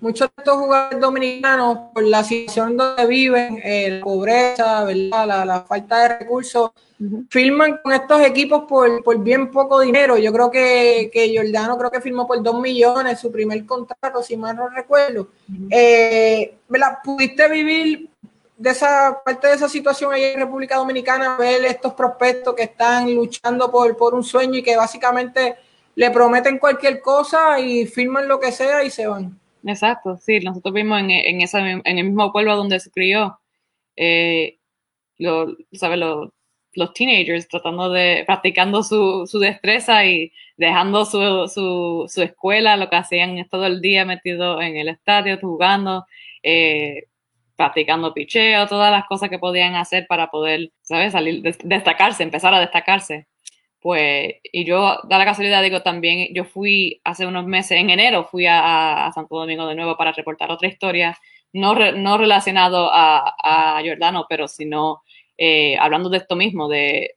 [0.00, 5.44] muchos de estos jugadores dominicanos por la situación donde viven eh, la pobreza verdad la,
[5.44, 6.70] la falta de recursos
[7.28, 10.16] firman con estos equipos por, por, bien poco dinero.
[10.18, 14.36] Yo creo que, que Giordano creo que firmó por dos millones su primer contrato, si
[14.36, 15.28] mal no recuerdo.
[15.70, 16.58] Eh,
[17.04, 18.11] ¿Pudiste vivir
[18.56, 23.14] de esa parte de esa situación ahí en República Dominicana, ver estos prospectos que están
[23.14, 25.56] luchando por, por un sueño y que básicamente
[25.94, 29.38] le prometen cualquier cosa y firman lo que sea y se van?
[29.64, 33.38] Exacto, sí, nosotros vimos en, en, esa, en el mismo pueblo donde se crió,
[33.96, 34.58] eh,
[35.18, 35.98] lo, ¿sabes?
[35.98, 36.32] Lo,
[36.74, 42.88] los teenagers tratando de, practicando su, su destreza y dejando su, su, su, escuela, lo
[42.88, 46.06] que hacían todo el día metido en el estadio, jugando,
[46.42, 47.04] eh,
[47.56, 51.12] practicando picheo, todas las cosas que podían hacer para poder, ¿sabes?
[51.12, 53.26] Salir, destacarse, empezar a destacarse.
[53.80, 58.24] Pues, y yo, da la casualidad, digo, también yo fui hace unos meses, en enero
[58.24, 61.18] fui a, Santo Domingo de nuevo para reportar otra historia,
[61.52, 65.02] no, no relacionado a, a Jordano, pero sino
[65.36, 67.14] eh, hablando de esto mismo, de,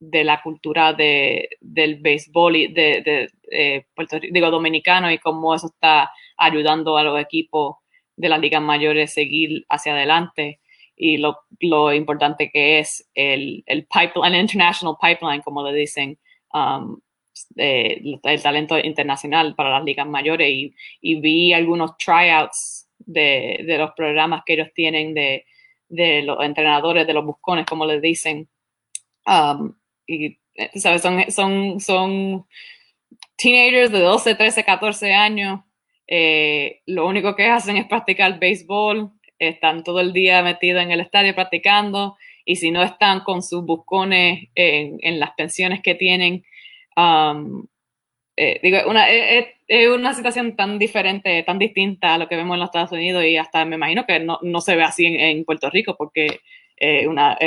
[0.00, 5.66] de la cultura de, del béisbol y de, de Puerto digo, dominicano y cómo eso
[5.68, 7.76] está ayudando a los equipos
[8.20, 10.60] de las ligas mayores seguir hacia adelante
[10.94, 16.18] y lo, lo importante que es el, el, pipeline, el international pipeline, como le dicen,
[16.52, 17.00] um,
[17.56, 20.48] el talento internacional para las ligas mayores
[21.00, 25.46] y, vi algunos tryouts de, de, los programas que ellos tienen de,
[25.88, 28.50] de, los entrenadores, de los buscones, como les dicen.
[29.24, 29.74] Um,
[30.06, 30.38] y,
[30.74, 31.00] ¿sabes?
[31.00, 32.46] Son, son, son
[33.36, 35.60] teenagers de 12, 13, 14 años.
[36.12, 41.00] Eh, lo único que hacen es practicar béisbol, están todo el día metidos en el
[41.00, 46.44] estadio practicando y si no están con sus buscones en, en las pensiones que tienen,
[46.96, 47.64] um,
[48.36, 52.54] eh, digo, una, es, es, una situación tan diferente, tan distinta a lo que vemos
[52.54, 55.20] en los Estados Unidos y hasta me imagino que no, no se ve así en,
[55.20, 56.40] en Puerto Rico porque
[56.76, 57.38] eh, una,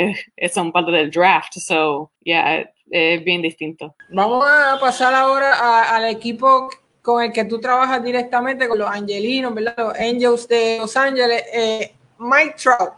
[0.50, 3.94] son parte del draft, so, yeah, es bien distinto.
[4.08, 6.70] Vamos a pasar ahora al equipo
[7.04, 9.74] con el que tú trabajas directamente, con los angelinos, ¿verdad?
[9.76, 11.44] Los Angels de Los Ángeles.
[11.52, 12.94] Eh, Mike Trout,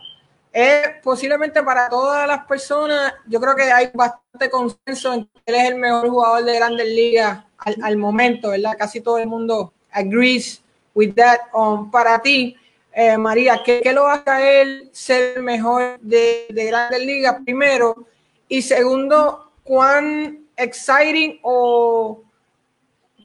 [0.53, 5.55] es posiblemente para todas las personas, yo creo que hay bastante consenso en que él
[5.57, 8.77] es el mejor jugador de grandes ligas al, al momento, ¿verdad?
[8.79, 10.63] Casi todo el mundo agrees
[10.95, 11.41] with that.
[11.53, 12.57] Um, para ti,
[12.93, 17.39] eh, María, ¿qué, ¿qué, lo hace a él ser el mejor de, de grandes ligas
[17.45, 18.07] primero?
[18.47, 22.23] Y segundo, ¿cuán exciting o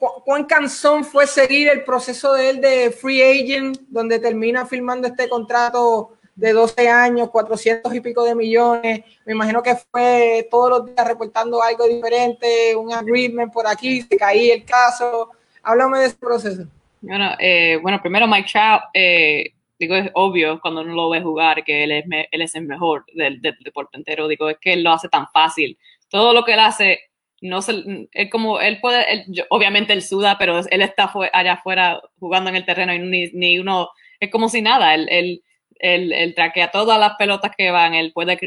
[0.01, 5.29] cuán cansón fue seguir el proceso de él de free agent, donde termina firmando este
[5.29, 9.03] contrato de 12 años, 400 y pico de millones.
[9.25, 14.17] Me imagino que fue todos los días reportando algo diferente, un agreement por aquí, se
[14.17, 15.29] caía el caso.
[15.61, 16.63] Háblame de ese proceso.
[17.01, 21.63] Bueno, eh, bueno primero Mike Trout, eh, digo, es obvio cuando uno lo ve jugar
[21.63, 24.27] que él es, el mejor del, del deporte entero.
[24.27, 25.77] Digo, es que él lo hace tan fácil.
[26.09, 27.10] Todo lo que él hace
[27.41, 32.49] no se, él como, él puede, obviamente él suda, pero él está allá afuera jugando
[32.49, 35.43] en el terreno y ni, ni uno, es como si nada, él, él,
[35.79, 38.37] él, él, traquea todas las pelotas que van, él puede,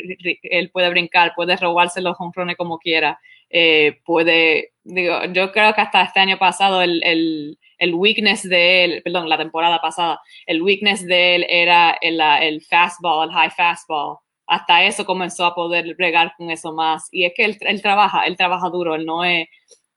[0.42, 3.18] él puede brincar, puede robarse los honrones como quiera,
[3.50, 8.84] eh, puede, digo, yo creo que hasta este año pasado el, el, el, weakness de
[8.84, 13.50] él, perdón, la temporada pasada, el weakness de él era el, el fastball, el high
[13.50, 17.08] fastball, hasta eso comenzó a poder bregar con eso más.
[17.10, 19.48] Y es que él, él trabaja, él trabaja duro, él no es,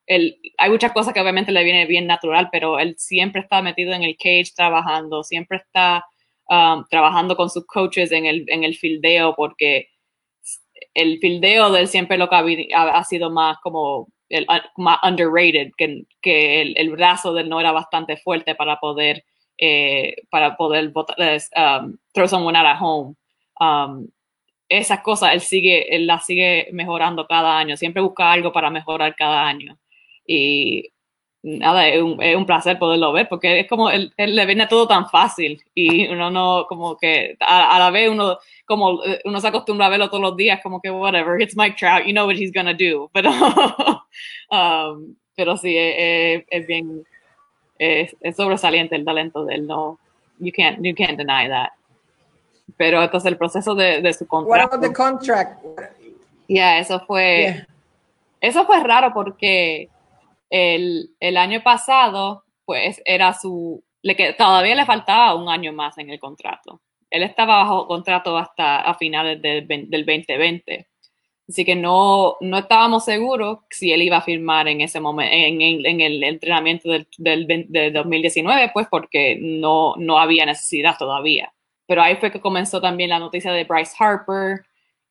[0.08, 3.94] él, hay muchas cosas que obviamente le viene bien natural, pero él siempre está metido
[3.94, 6.06] en el cage trabajando, siempre está
[6.50, 9.90] um, trabajando con sus coaches en el, en el fildeo, porque
[10.94, 16.04] el fildeo de él siempre lo que ha, sido más como el, más underrated, que,
[16.22, 19.26] que el, el, brazo de él no era bastante fuerte para poder,
[19.58, 23.16] eh, para poder um, throw someone out at home.
[23.60, 24.08] Um,
[24.70, 29.16] esas cosas él sigue, él las sigue mejorando cada año, siempre busca algo para mejorar
[29.16, 29.78] cada año.
[30.26, 30.92] Y
[31.44, 34.68] nada, es un, es un placer poderlo ver porque es como él, él, le viene
[34.68, 39.22] todo tan fácil y uno no, como que a, a, la vez uno, como eh,
[39.24, 42.12] uno se acostumbra a verlo todos los días, como que whatever, it's Mike Trout, you
[42.12, 43.10] know what he's gonna do.
[43.14, 43.32] Pero,
[44.52, 47.04] um, pero sí, es, es bien,
[47.78, 50.00] es, es, sobresaliente el talento de él, no,
[50.40, 51.77] you can't, you can't deny that
[52.76, 54.78] pero entonces el proceso de, de su contrato.
[54.78, 55.64] What the contract?
[56.48, 57.68] Ya, yeah, eso fue, yeah.
[58.42, 59.90] eso fue raro porque
[60.50, 65.98] el, el, año pasado, pues era su, le que todavía le faltaba un año más
[65.98, 66.82] en el contrato.
[67.10, 70.88] Él estaba bajo contrato hasta a finales del, del 2020.
[71.50, 75.62] Así que no, no estábamos seguros si él iba a firmar en ese momento, en,
[75.62, 81.54] en, en el entrenamiento del, del, del, 2019, pues porque no, no había necesidad todavía.
[81.88, 84.66] Pero ahí fue que comenzó también la noticia de Bryce Harper,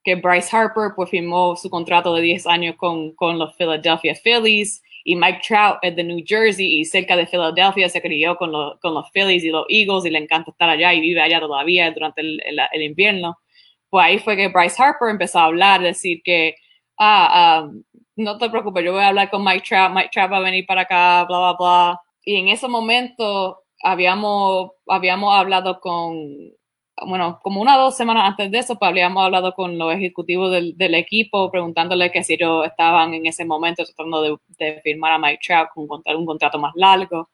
[0.05, 4.83] que Bryce Harper pues firmó su contrato de 10 años con, con los Philadelphia Phillies
[5.07, 8.77] y Mike Trout es de New Jersey y cerca de Philadelphia se crió con, lo,
[8.81, 11.93] con los Phillies y los Eagles y le encanta estar allá y vive allá todavía
[11.93, 12.41] durante el,
[12.73, 13.39] el, invierno.
[13.89, 16.57] Pues ahí fue que Bryce Harper empezó a hablar, decir que,
[16.99, 17.85] ah, um,
[18.17, 20.67] no te preocupes, yo voy a hablar con Mike Trout, Mike Trout va a venir
[20.67, 22.01] para acá, bla, bla, bla.
[22.25, 26.53] Y en ese momento habíamos, habíamos hablado con,
[27.05, 30.51] bueno, como una o dos semanas antes de eso, pues habíamos hablado con los ejecutivos
[30.51, 35.41] del, equipo, preguntándole que si ellos estaban en ese momento tratando de, firmar a Mike
[35.47, 37.31] Trout con un, un contrato más largo.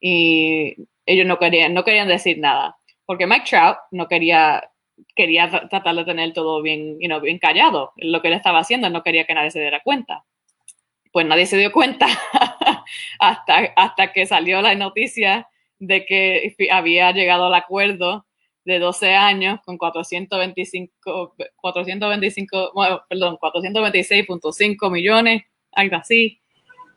[0.00, 0.74] Y
[1.06, 4.68] ellos no querían, no querían decir nada, porque Mike Trout no quería,
[5.14, 7.92] quería tratar de tener todo bien, you know, bien callado.
[7.96, 10.24] Lo que él estaba haciendo, no quería que nadie se diera cuenta.
[11.12, 12.08] Pues nadie se dio cuenta
[13.20, 15.48] hasta, hasta que salió la noticia
[15.78, 18.26] de que había llegado al acuerdo
[18.64, 25.42] de 12 años con 425, 425 bueno, perdón, 426.5 millones,
[25.72, 26.40] algo así.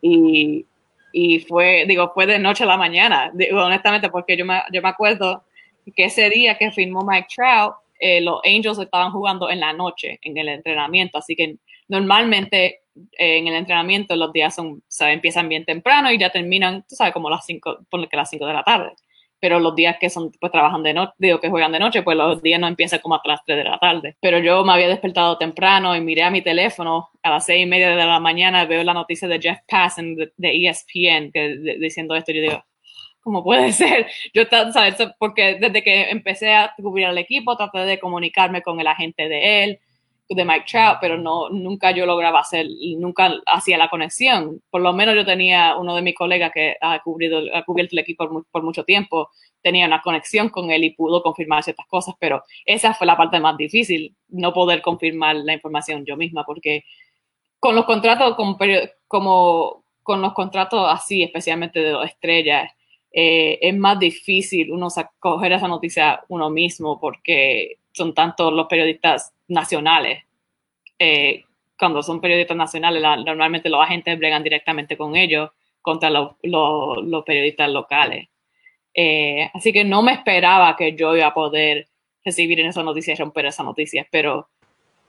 [0.00, 0.66] Y,
[1.12, 4.80] y, fue, digo, fue de noche a la mañana, digo, honestamente, porque yo me, yo
[4.80, 5.44] me acuerdo
[5.94, 10.18] que ese día que firmó Mike Trout, eh, los Angels estaban jugando en la noche,
[10.22, 11.56] en el entrenamiento, así que
[11.88, 12.82] normalmente
[13.18, 17.12] eh, en el entrenamiento los días son, empiezan bien temprano y ya terminan, tú sabes,
[17.12, 18.92] como las 5, ponle que las 5 de la tarde
[19.40, 22.16] pero los días que son, pues trabajan de noche, digo que juegan de noche, pues
[22.16, 24.16] los días no empiezan como a las 3 de la tarde.
[24.20, 27.66] Pero yo me había despertado temprano y miré a mi teléfono a las 6 y
[27.66, 32.32] media de la mañana, veo la noticia de Jeff Passan de, ESPN que, diciendo esto,
[32.32, 32.64] yo digo,
[33.20, 34.06] ¿cómo puede ser?
[34.34, 34.96] Yo, ¿sabes?
[35.18, 39.64] Porque desde que empecé a cubrir al equipo, traté de comunicarme con el agente de
[39.64, 39.80] él,
[40.28, 42.66] de Mike Trout, pero no, nunca yo lograba hacer,
[42.98, 44.60] nunca hacía la conexión.
[44.70, 48.62] Por lo menos yo tenía uno de mis colegas que ha, cubierto el equipo por,
[48.62, 49.30] mucho tiempo,
[49.62, 53.40] tenía una conexión con él y pudo confirmar ciertas cosas, pero esa fue la parte
[53.40, 56.84] más difícil, no poder confirmar la información yo misma, porque
[57.58, 58.36] con los contratos
[59.06, 62.70] como, con los contratos así, especialmente de dos estrellas,
[63.10, 69.34] eh, es más difícil uno coger esa noticia uno mismo porque son tantos los periodistas
[69.48, 70.24] nacionales.
[70.98, 71.44] Eh,
[71.78, 75.50] cuando son periodistas nacionales, normalmente los agentes bregan directamente con ellos
[75.82, 76.34] contra los,
[77.24, 78.28] periodistas locales.
[78.94, 81.86] Eh, así que no me esperaba que yo iba a poder
[82.24, 84.48] recibir en esa noticia y romper esa noticia, pero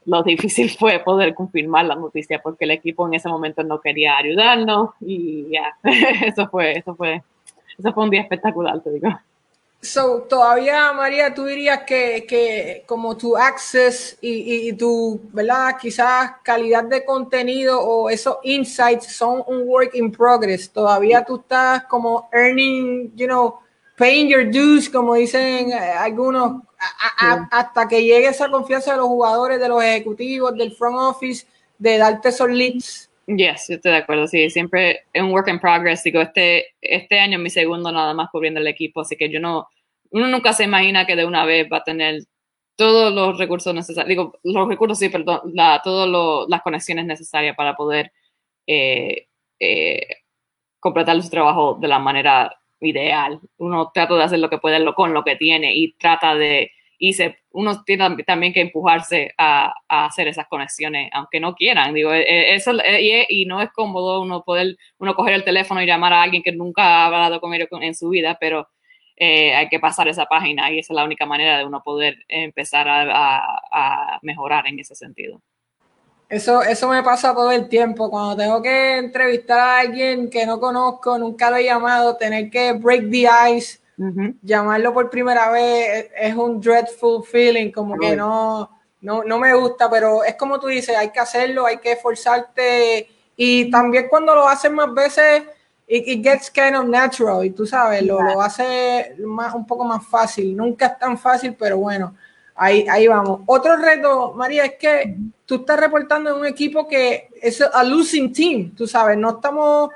[0.06, 4.18] lo difícil fue poder confirmar la noticia porque el equipo en ese momento no quería
[4.18, 5.78] ayudarnos y ya,
[6.26, 7.24] eso fue, eso fue,
[7.78, 9.10] eso fue un día espectacular, te digo.
[9.82, 15.78] So, todavía, María, tú dirías que, que como tu access y, y, tu, ¿verdad?
[15.80, 20.70] Quizás calidad de contenido o esos insights son un work in progress.
[20.70, 23.60] Todavía tú estás como earning, you know,
[23.96, 26.62] paying your dues, como dicen eh, algunos,
[27.50, 31.98] hasta que llegue esa confianza de los jugadores, de los ejecutivos, del front office, de
[31.98, 33.09] darte esos leads.
[33.38, 36.04] Yes, yo estoy de acuerdo, sí, siempre es un work in progress.
[36.04, 39.40] Digo, este, este año es mi segundo nada más cubriendo el equipo, así que yo
[39.40, 39.68] no,
[40.10, 42.24] uno nunca se imagina que de una vez va a tener
[42.76, 47.76] todos los recursos necesarios, digo, los recursos, sí, perdón, la, todas las conexiones necesarias para
[47.76, 48.12] poder
[48.66, 49.28] eh,
[49.60, 50.08] eh,
[50.80, 53.40] completar su trabajo de la manera ideal.
[53.58, 56.72] Uno trata de hacer lo que puede con lo que tiene y trata de
[57.02, 61.94] y se, uno tiene también que empujarse a, hacer esas conexiones, aunque no quieran.
[61.94, 65.82] Digo, e, e, eso, e, y, no es cómodo uno poder, uno coger el teléfono
[65.82, 68.68] y llamar a alguien que nunca ha hablado con ellos en su vida, pero
[69.16, 72.18] eh, hay que pasar esa página y esa es la única manera de uno poder
[72.28, 75.42] empezar a, mejorar en ese sentido.
[76.28, 78.10] Eso, eso me pasa todo el tiempo.
[78.10, 82.74] Cuando tengo que entrevistar a alguien que no conozco, nunca lo he llamado, tener que
[82.74, 83.79] break the ice
[84.42, 88.70] Llamarlo por primera vez es, un dreadful feeling, como que no,
[89.02, 93.10] no, no me gusta, pero es como tú dices, hay que hacerlo, hay que esforzarte.
[93.36, 95.44] Y también cuando lo haces más veces,
[95.86, 100.06] it, gets kind of natural y tú sabes, lo, lo hace más, un poco más
[100.08, 100.56] fácil.
[100.56, 102.16] Nunca es tan fácil, pero bueno,
[102.56, 103.42] ahí, ahí vamos.
[103.48, 108.32] Otro reto, María, es que tú estás reportando en un equipo que es a losing
[108.32, 109.90] team, tú sabes, no estamos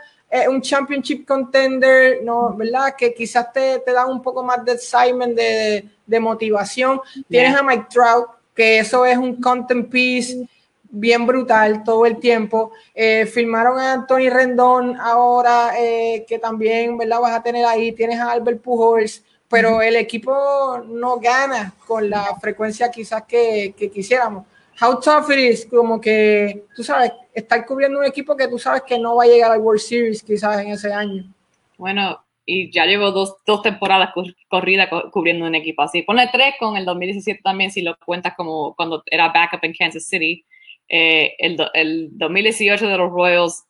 [0.50, 2.54] un championship contender, ¿no?
[2.56, 2.96] ¿Verdad?
[2.98, 7.00] Que quizás te, te dan un poco más de excitement, de, de motivación.
[7.30, 10.48] Tienes a Mike Trout, que eso es un content piece
[10.96, 12.72] bien brutal todo el tiempo.
[12.94, 17.20] Eh, filmaron a Anthony Rendón ahora, eh, que también, ¿verdad?
[17.20, 17.92] Vas a tener ahí.
[17.92, 23.90] Tienes a Albert Pujols, pero el equipo no gana con la frecuencia quizás que, que
[23.90, 24.46] quisiéramos
[24.84, 28.84] how tough it is, como que, tú sabes, estar cubriendo un equipo que tú sabes
[28.84, 31.34] que no va a llegar al World Series quizás en ese año.
[31.78, 34.10] Bueno, y ya llevo dos, dos temporadas
[34.50, 36.02] corridas cubriendo un equipo así.
[36.02, 40.06] Pone tres con el 2017 también, si lo cuentas como cuando era backup en Kansas
[40.06, 40.46] City.
[40.90, 43.64] Eh, el, el 2018 de los Royals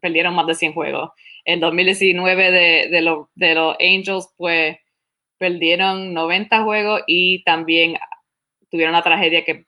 [0.00, 1.10] perdieron más de 100 juegos.
[1.44, 4.76] El 2019 de, de, lo, de los Angels, pues
[5.38, 7.96] perdieron 90 juegos y también
[8.72, 9.66] tuvieron la tragedia que,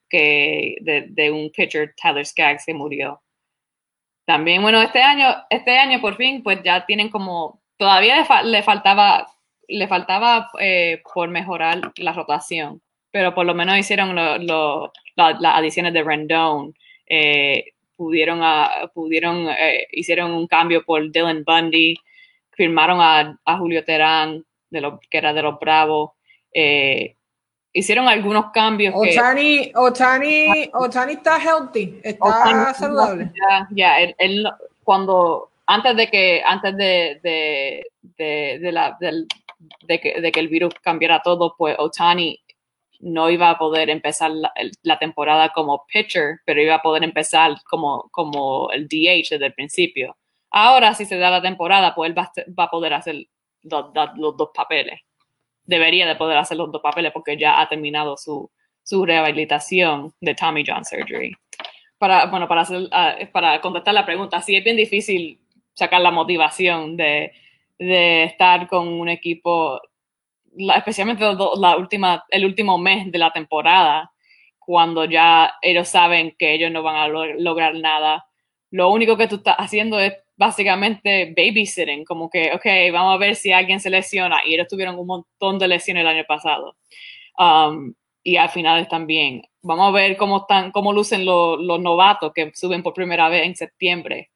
[0.80, 3.22] de, un pitcher, Tyler Skaggs, que murió.
[4.24, 9.26] También, bueno, este año, este año por fin, pues ya tienen como, todavía le, faltaba,
[9.68, 12.80] le faltaba eh, por mejorar la rotación,
[13.10, 16.72] pero por lo menos hicieron las adiciones de Rendon,
[17.06, 21.94] eh, pudieron, a, pudieron eh, hicieron un cambio por Dylan Bundy,
[22.52, 26.12] firmaron a, Julio Terán, que era de los Bravos,
[27.74, 28.94] hicieron algunos cambios.
[28.96, 33.30] Otani, que, Otani, Otani está healthy, está saludable.
[33.72, 34.46] Ya, él,
[34.82, 40.72] cuando, antes de que, antes de, de, de, la, de, que, de, que, el virus
[40.82, 42.40] cambiara todo, pues Otani
[43.00, 48.08] no iba a poder empezar la, temporada como pitcher, pero iba a poder empezar como,
[48.10, 50.16] como el DH desde el principio.
[50.50, 53.26] Ahora, si se da la temporada, pues él va, a poder hacer
[53.62, 55.00] los, dos papeles.
[55.64, 58.50] Debería de poder hacer los dos papeles porque ya ha terminado su,
[58.82, 61.34] su rehabilitación de Tommy John Surgery.
[61.98, 65.40] Para, bueno, para, hacer, ah, para contestar la pregunta, sí es bien difícil
[65.74, 67.32] sacar la motivación de,
[67.78, 69.80] de estar con un equipo
[70.56, 71.24] especialmente
[71.56, 74.12] la última, el último mes de la temporada,
[74.58, 78.26] cuando ya ellos saben que ellos no van a lograr nada.
[78.70, 83.36] Lo único que tú estás haciendo es básicamente babysitting, como que, ok, vamos a ver
[83.36, 84.40] si alguien se lesiona.
[84.46, 86.76] Y ellos tuvieron un montón de lesiones el año pasado.
[87.38, 89.42] Um, y al final también.
[89.62, 93.56] Vamos a ver cómo, están, cómo lucen los, novatos que suben por primera vez en
[93.56, 94.30] septiembre.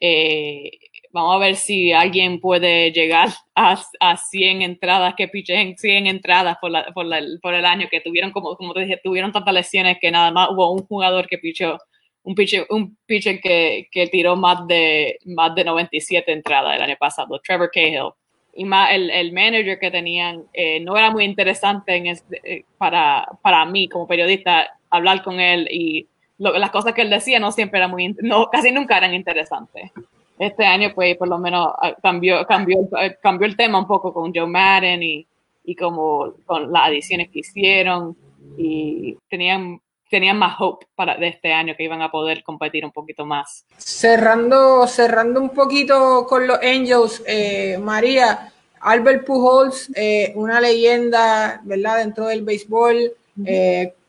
[0.00, 0.70] Eh,
[1.12, 6.58] vamos a ver si alguien puede llegar a, a 100 entradas, que pichen 100 entradas
[6.60, 7.06] por, la, por,
[7.40, 10.50] por, el año, que tuvieron, como, como te dije, tuvieron tantas lesiones que nada más
[10.50, 11.78] hubo un jugador que pichó,
[12.26, 16.96] un pitcher, un pitcher que, que tiró más de, más de 97 entradas el año
[16.98, 18.10] pasado, Trevor Cahill.
[18.52, 23.28] Y más el, el manager que tenían eh, no era muy interesante en eh, para,
[23.42, 26.08] para mí como periodista hablar con él y
[26.38, 29.92] las cosas que él decía no siempre eran muy, no, casi nunca eran interesantes.
[30.36, 34.12] Este año, pues, por lo menos ah, cambió, cambió, eh, cambió el tema un poco
[34.12, 35.26] con Joe Madden y,
[35.64, 38.16] y como con las adiciones que hicieron
[38.58, 42.92] y tenían tenían más hope para de este año que iban a poder competir un
[42.92, 43.64] poquito más.
[43.76, 51.98] Cerrando, cerrando un poquito con los Angels, eh, María, Albert Pujols, eh, una leyenda, ¿verdad?
[51.98, 53.12] Dentro del béisbol,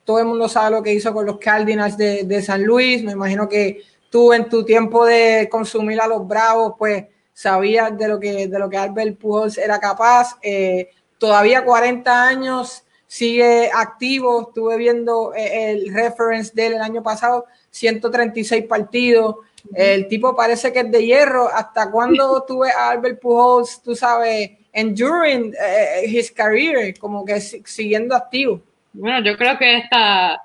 [0.07, 3.03] todo el mundo sabe lo que hizo con los Cardinals de, San Luis.
[3.03, 8.07] Me imagino que tú en tu tiempo de consumir a los Bravos, pues sabías de
[8.07, 10.37] lo que, de lo que Albert Pujols era capaz.
[10.41, 14.49] Eh, todavía 40 años, sigue activo.
[14.49, 19.38] Estuve viendo eh, el reference de él el año pasado, 136 partidos.
[19.74, 21.49] El tipo parece que es de hierro.
[21.49, 28.16] ¿Hasta cuándo tuve a Albert Pujols, tú sabes, enduring eh, his career, como que siguiendo
[28.16, 28.62] activo?
[28.93, 30.43] Bueno, yo creo que esta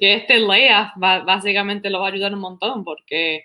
[0.00, 3.44] que este layoff básicamente lo va a ayudar un montón porque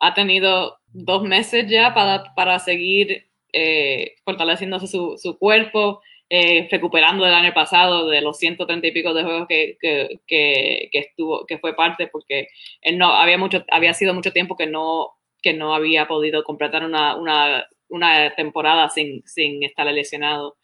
[0.00, 6.00] ha tenido dos meses ya para, para seguir eh, fortaleciéndose su, su cuerpo,
[6.30, 10.90] eh, recuperando del año pasado de los 130 y pico de juegos que, que, que,
[10.92, 12.48] estuvo, que fue parte, porque
[12.82, 16.84] él no había mucho, había sido mucho tiempo que no, que no había podido completar
[16.84, 20.56] una, una, una temporada sin, sin estar lesionado.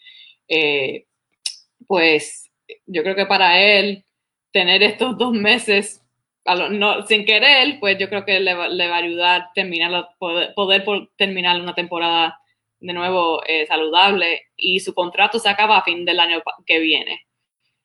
[0.48, 1.06] Eh,
[1.86, 2.50] pues
[2.86, 4.04] yo creo que para él
[4.52, 6.04] tener estos dos meses
[6.70, 10.52] no, sin querer, pues yo creo que le va, le va a ayudar terminar, poder,
[10.54, 10.84] poder
[11.16, 12.38] terminar una temporada
[12.80, 17.26] de nuevo eh, saludable y su contrato se acaba a fin del año que viene.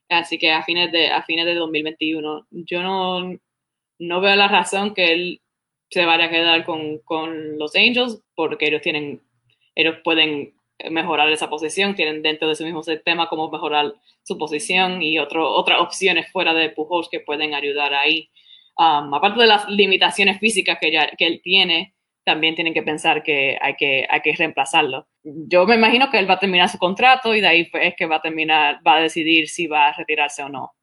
[0.10, 2.48] Así que a fines de, a fines de 2021.
[2.52, 3.38] Yo no,
[4.00, 5.42] no veo la razón que él
[5.90, 9.22] se vaya a quedar con, con los Angels porque ellos tienen,
[9.76, 10.54] ellos pueden
[10.90, 15.52] mejorar esa posición, tienen dentro de su mismo sistema cómo mejorar su posición y otro,
[15.52, 18.30] otras opciones fuera de Pujols que pueden ayudar ahí.
[18.78, 21.94] Um, aparte de las limitaciones físicas que, ya, que él tiene,
[22.30, 25.08] también tienen que pensar que hay, que hay que reemplazarlo.
[25.24, 28.06] Yo me imagino que él va a terminar su contrato y de ahí es que
[28.06, 30.74] va a terminar, va a decidir si va a retirarse o no.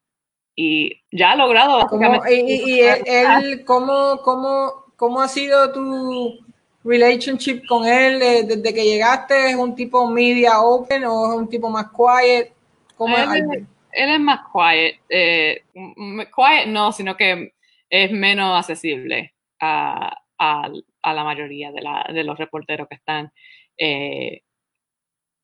[0.57, 2.35] Y ya ha logrado básicamente.
[2.35, 6.45] ¿Y, y él, cómo, cómo, cómo ha sido tu,
[6.83, 9.51] relationship con él eh, desde que llegaste?
[9.51, 12.53] ¿Es un tipo media open o es un tipo más quiet?
[12.97, 15.01] ¿Cómo él, es, él es más quiet.
[15.09, 17.53] Eh, quiet no, sino que
[17.89, 20.71] es menos accesible a, a,
[21.07, 23.31] a la mayoría de, la, de, los reporteros que están.
[23.79, 24.43] Eh,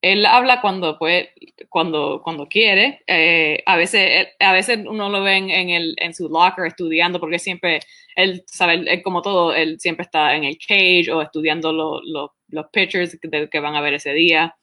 [0.02, 1.32] él habla cuando puede,
[1.68, 3.04] cuando, cuando quiere.
[3.06, 7.38] Eh, a, veces, a veces uno lo ve en, el, en su locker estudiando, porque
[7.38, 7.78] siempre,
[8.16, 13.16] él sabe, él, como todo, él siempre está en el cage o estudiando los pictures
[13.20, 14.56] que van a ver ese día.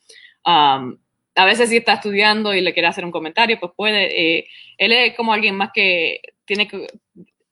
[0.45, 0.97] Um,
[1.36, 4.39] a veces si está estudiando y le quiere hacer un comentario, pues puede.
[4.39, 4.47] Eh,
[4.78, 6.88] él es como alguien más que tiene que,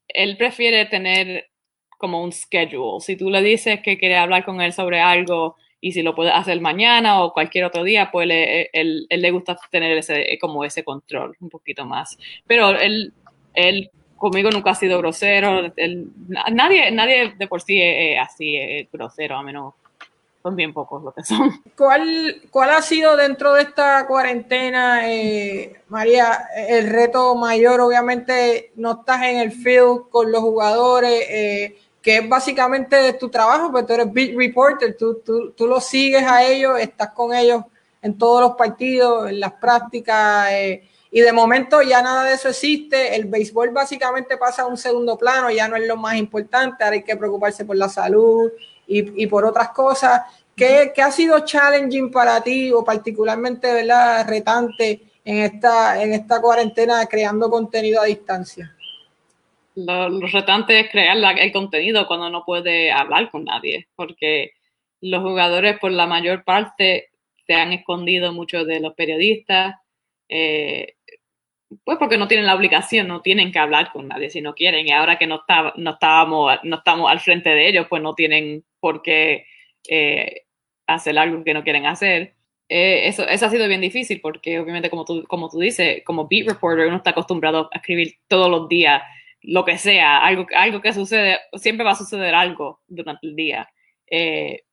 [0.09, 1.49] él prefiere tener
[1.97, 3.01] como un schedule.
[3.01, 6.31] Si tú le dices que quiere hablar con él sobre algo, y si lo puede
[6.31, 10.63] hacer mañana o cualquier otro día, pues le, él, él, le gusta tener ese, como
[10.63, 12.17] ese control un poquito más.
[12.47, 13.13] Pero él,
[13.53, 15.71] él conmigo nunca ha sido grosero,
[16.51, 19.75] nadie, nadie de por sí es, así grosero, a menos
[20.41, 21.61] son bien pocos lo que son.
[21.77, 27.81] ¿Cuál, cuál ha sido dentro de esta cuarentena, eh, María, el reto mayor?
[27.81, 31.25] Obviamente no estás en el field con los jugadores.
[31.29, 31.77] Eh,
[32.07, 36.23] que es básicamente tu trabajo, pues tú eres beat reporter, tú, tú, tú los sigues
[36.23, 37.65] a ellos, estás con ellos
[38.01, 42.47] en todos los partidos, en las prácticas, eh, y de momento ya nada de eso
[42.47, 46.81] existe, el béisbol básicamente pasa a un segundo plano, ya no es lo más importante,
[46.81, 48.53] ahora hay que preocuparse por la salud
[48.87, 50.21] y, y por otras cosas.
[50.55, 54.25] ¿Qué, ¿Qué, ha sido challenging para ti o particularmente ¿verdad?
[54.29, 58.76] retante en esta, en esta cuarentena creando contenido a distancia?
[59.77, 64.53] Lo, lo es crear el contenido cuando no puede hablar con nadie, porque
[65.01, 67.09] los jugadores por la mayor parte
[67.45, 69.75] se han escondido muchos de los periodistas,
[70.29, 70.95] eh,
[71.83, 74.87] pues porque no tienen la obligación, no tienen que hablar con nadie si no quieren.
[74.87, 79.03] Y ahora que no, estábamos, no estamos al frente de ellos, pues no tienen por
[79.03, 79.45] qué
[79.87, 80.41] eh,
[80.87, 82.33] hacer algo que no quieren hacer.
[82.67, 86.27] Eh, eso, eso ha sido bien difícil porque obviamente como tú, como tú dices, como
[86.27, 89.03] beat reporter uno está acostumbrado a escribir todos los días
[89.41, 93.69] lo que sea, algo, algo que sucede, siempre va a suceder algo durante el día.
[94.09, 94.63] Eh,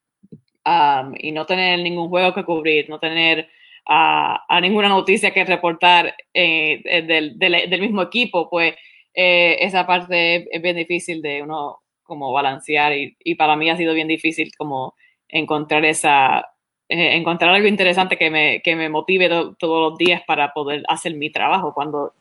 [0.64, 3.48] um, y no tener ningún juego que cubrir, no tener
[3.86, 8.74] a, a ninguna noticia que reportar eh, eh del, del, mismo equipo, pues
[9.12, 14.08] esa parte es, bien difícil de uno como balancear y, para mí ha sido bien
[14.08, 14.94] difícil como
[15.28, 16.46] encontrar esa,
[16.88, 21.14] encontrar algo interesante que me, que me motive to, todos los días para poder hacer
[21.14, 21.72] mi trabajo.
[21.74, 22.14] Cuando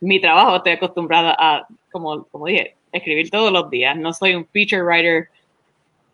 [0.00, 3.96] mi trabajo estoy acostumbrada a, como, como dije, escribir todos los días.
[3.96, 5.28] No soy un feature writer.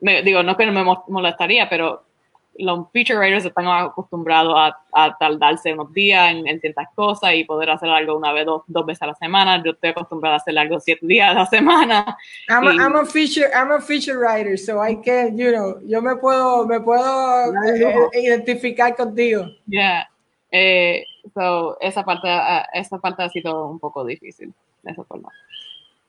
[0.01, 2.07] Me, digo, no que no me molestaría, pero
[2.59, 7.45] los feature writers están acostumbrados a, a tardarse unos días en, en, ciertas cosas y
[7.45, 9.63] poder hacer algo una vez, dos, dos veces a la semana.
[9.65, 12.17] Yo estoy acostumbrada a hacer algo siete días a la semana.
[12.49, 15.81] I'm, y, a, I'm, a, feature, I'm a feature writer, so I can, you know,
[15.87, 19.47] yo me puedo, me puedo eh, identificar contigo.
[19.67, 20.09] Yeah.
[20.51, 21.05] Eh,
[21.35, 22.29] so, esa parte,
[22.73, 25.29] esa parte ha sido un poco difícil, de esa forma.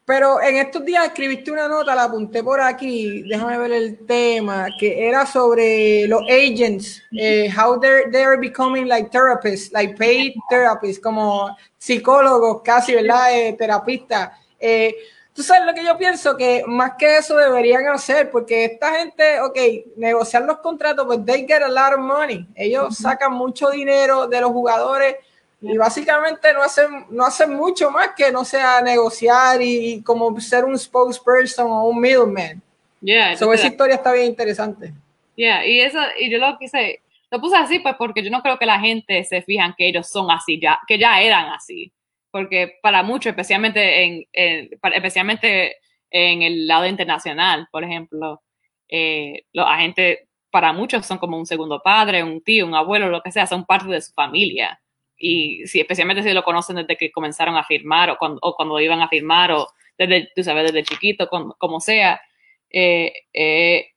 [0.07, 4.67] Pero en estos días escribiste una nota, la apunté por aquí, déjame ver el tema,
[4.79, 11.01] que era sobre los agents, eh, how they're, they're becoming like therapists, like paid therapists,
[11.03, 13.37] como psicólogos casi, ¿verdad?
[13.37, 14.31] Eh, terapistas.
[14.57, 14.95] Eh,
[15.33, 19.39] Tú sabes lo que yo pienso, que más que eso deberían hacer, porque esta gente,
[19.41, 19.57] ok,
[19.97, 22.47] negociar los contratos, pues they get a lot of money.
[22.55, 22.91] Ellos uh -huh.
[22.91, 25.17] sacan mucho dinero de los jugadores
[25.59, 30.39] y básicamente no hacen, no hacen mucho más que no sea negociar y, y como
[30.39, 32.61] ser un spokesperson o un middleman.
[33.01, 34.93] Yeah, so, esa historia está bien interesante.
[35.35, 37.01] Yeah, y eso, y yo lo quise,
[37.31, 40.07] lo puse así pues porque yo no creo que la gente se fijan que ellos
[40.07, 41.91] son así ya, que ya eran así.
[42.29, 45.77] Porque para muchos, especialmente en, en especialmente
[46.11, 48.43] en el lado internacional, por ejemplo,
[48.89, 50.19] eh, los agentes
[50.51, 53.65] para muchos son como un segundo padre, un tío, un abuelo, lo que sea, son
[53.65, 54.79] parte de su familia
[55.17, 58.79] y si, especialmente si lo conocen desde que comenzaron a firmar o cuando, o cuando
[58.79, 62.21] iban a firmar o desde, tú sabes, desde chiquito, con, como sea,
[62.69, 63.87] eh, eh,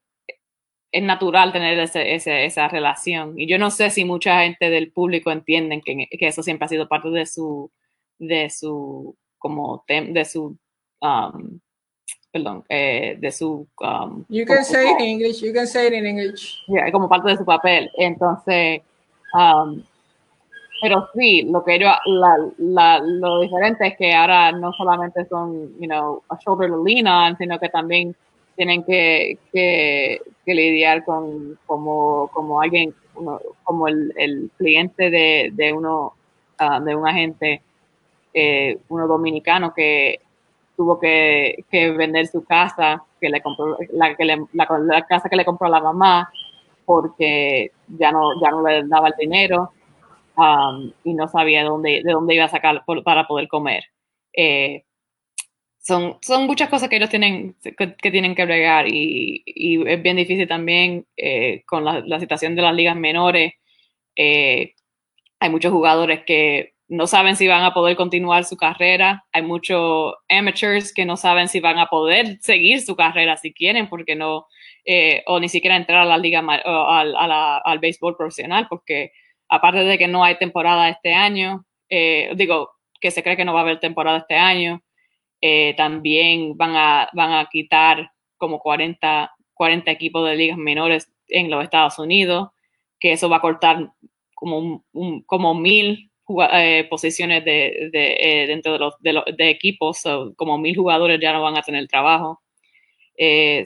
[0.93, 3.39] es natural tener ese, ese, esa relación.
[3.39, 6.69] Y yo no sé si mucha gente del público entienden que, que eso siempre ha
[6.69, 7.71] sido parte de su,
[8.19, 10.59] de su, como, de su,
[11.01, 11.61] um,
[12.33, 13.69] perdón, eh, de su...
[13.81, 16.63] Um, you can say it in English, you can say it in English.
[16.67, 17.91] Yeah, como parte de su papel.
[17.97, 18.83] Entonces,
[19.35, 19.83] um,
[20.81, 25.79] pero sí, lo que yo, la, la, lo diferente es que ahora no solamente son,
[25.79, 28.17] you know, a shoulder to lean on, sino que también
[28.57, 32.95] tienen que, que, que lidiar con como, como alguien,
[33.65, 36.15] como el, el, cliente de, de uno,
[36.61, 37.63] uh, de un agente,
[38.33, 40.21] eh, uno dominicano que
[40.77, 45.29] tuvo que, que, vender su casa, que le compró, la, que le, la, la casa
[45.29, 46.31] que le compró la mamá,
[46.87, 49.73] porque ya no, ya no le daba el dinero
[50.41, 53.85] um, y no sabía dónde, de dónde iba a sacar por, para poder comer.
[54.33, 54.85] Eh,
[55.79, 60.03] son, son muchas cosas que ellos tienen que, que tienen que bregar y, y, es
[60.03, 63.55] bien difícil también eh, con la, la, situación de las ligas menores.
[64.17, 64.75] Eh,
[65.41, 69.25] hay muchos jugadores que no saben si van a poder continuar su carrera.
[69.33, 73.89] Hay muchos amateurs que no saben si van a poder seguir su carrera si quieren,
[73.89, 74.47] porque no,
[74.85, 78.67] eh, o ni siquiera entrar a la liga, o al, a la, al béisbol profesional,
[78.69, 79.13] porque
[79.51, 82.71] aparte de que no hay temporada este año, eh, digo
[83.01, 84.83] que se cree que no va a haber temporada este año,
[85.41, 91.51] eh, también van a, van a quitar como 40, 40 equipos de ligas menores en
[91.51, 92.51] los Estados Unidos,
[92.99, 93.93] que eso va a cortar
[94.35, 96.11] como, un, como mil
[96.53, 100.77] eh, posiciones de, de eh, dentro de los, de, los, de equipos, so, como mil
[100.77, 102.41] jugadores ya no van a tener trabajo.
[103.17, 103.65] Eh,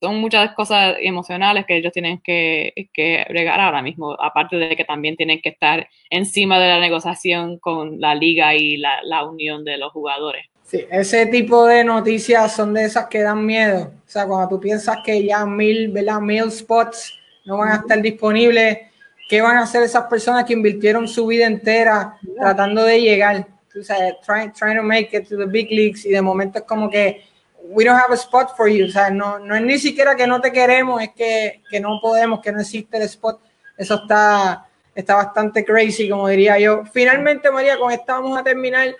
[0.00, 4.84] son muchas cosas emocionales que ellos tienen que, que bregar ahora mismo, aparte de que
[4.84, 9.64] también tienen que estar encima de la negociación con la liga y la, la unión
[9.64, 10.46] de los jugadores.
[10.62, 13.92] Sí, ese tipo de noticias son de esas que dan miedo.
[14.06, 16.20] O sea, cuando tú piensas que ya mil, ¿verdad?
[16.20, 18.78] Mil spots no van a estar disponibles,
[19.28, 23.46] qué van a hacer esas personas que invirtieron su vida entera tratando de llegar,
[23.78, 26.64] o sea, trying, trying to make it to the big leagues y de momento es
[26.64, 27.22] como que
[27.68, 30.26] we don't have a spot for you, o sea, no, no es ni siquiera que
[30.26, 33.40] no te queremos, es que, que no podemos, que no existe el spot,
[33.76, 36.84] eso está, está bastante crazy, como diría yo.
[36.92, 38.94] Finalmente, María, con esta vamos a terminar.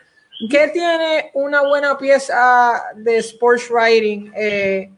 [0.50, 4.32] ¿Qué tiene una buena pieza de sports writing?
[4.34, 4.90] Eh,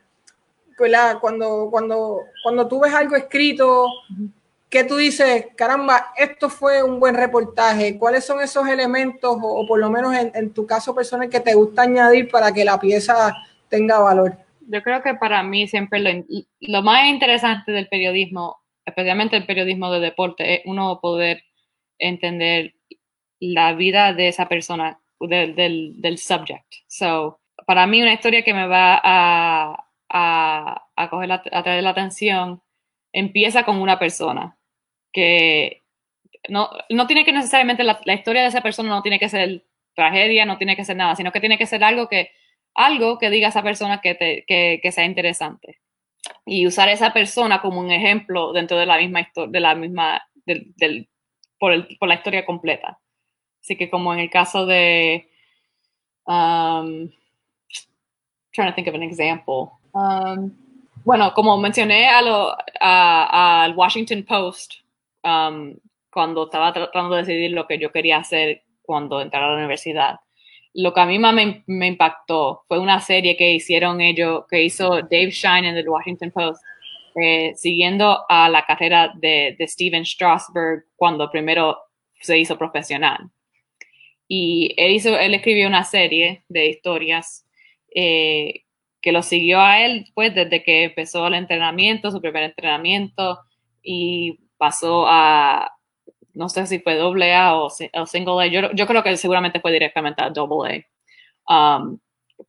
[1.20, 3.86] cuando, cuando, cuando tú ves algo escrito,
[4.68, 5.46] ¿qué tú dices?
[5.54, 7.98] Caramba, esto fue un buen reportaje.
[7.98, 11.82] ¿Cuáles son esos elementos, o, por lo menos en, tu caso personal, que te gusta
[11.82, 13.34] añadir para que la pieza
[13.68, 14.36] tenga valor?
[14.68, 16.24] Yo creo que para mí siempre lo,
[16.60, 21.44] lo más interesante del periodismo, especialmente el periodismo de deporte, es uno poder
[21.98, 22.74] entender
[23.38, 26.66] la vida de esa persona, del, del, del subject.
[26.88, 31.90] So, para mí una historia que me va a, a, a, coger a traer la
[31.90, 32.62] atención
[33.12, 34.58] empieza con una persona
[35.12, 35.84] que
[36.48, 39.64] no, no tiene que necesariamente la, historia de esa persona no tiene que ser
[39.94, 42.30] tragedia, no tiene que ser nada, sino que tiene que ser algo que,
[42.76, 45.80] algo que diga esa persona que, te, que, que sea interesante.
[46.44, 50.72] Y usar esa persona como un ejemplo dentro de la misma de la misma, del,
[50.76, 51.08] del,
[51.58, 52.98] por, el, por, la historia completa.
[53.60, 55.28] Así que como en el caso de,
[56.26, 57.08] um,
[58.52, 59.70] trying to think of an example.
[59.92, 60.52] Um,
[61.04, 64.74] bueno, como mencioné al Washington Post
[65.22, 65.76] um,
[66.10, 70.20] cuando estaba tratando de decidir lo que yo quería hacer cuando entrara a la universidad,
[70.76, 75.00] lo que a mí más me, impactó fue una serie que hicieron ellos, que hizo
[75.00, 76.62] Dave Shine en el Washington Post,
[77.14, 81.78] eh, siguiendo a la carrera de, Steven Strasberg cuando primero
[82.20, 83.30] se hizo profesional.
[84.28, 87.46] Y él, hizo, él escribió una serie de historias
[87.94, 88.64] eh,
[89.00, 93.38] que lo siguió a él pues desde que empezó el entrenamiento, su primer entrenamiento
[93.82, 95.75] y pasó a,
[96.36, 99.72] no sé si fue doble A o, single A, yo, yo, creo que seguramente fue
[99.72, 100.86] directamente a doble
[101.48, 101.98] A, um,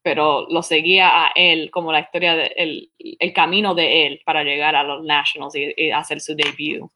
[0.03, 4.43] pero lo seguía a él como la historia, de, el, el, camino de él para
[4.43, 6.89] llegar a los Nationals y, hacer su debut.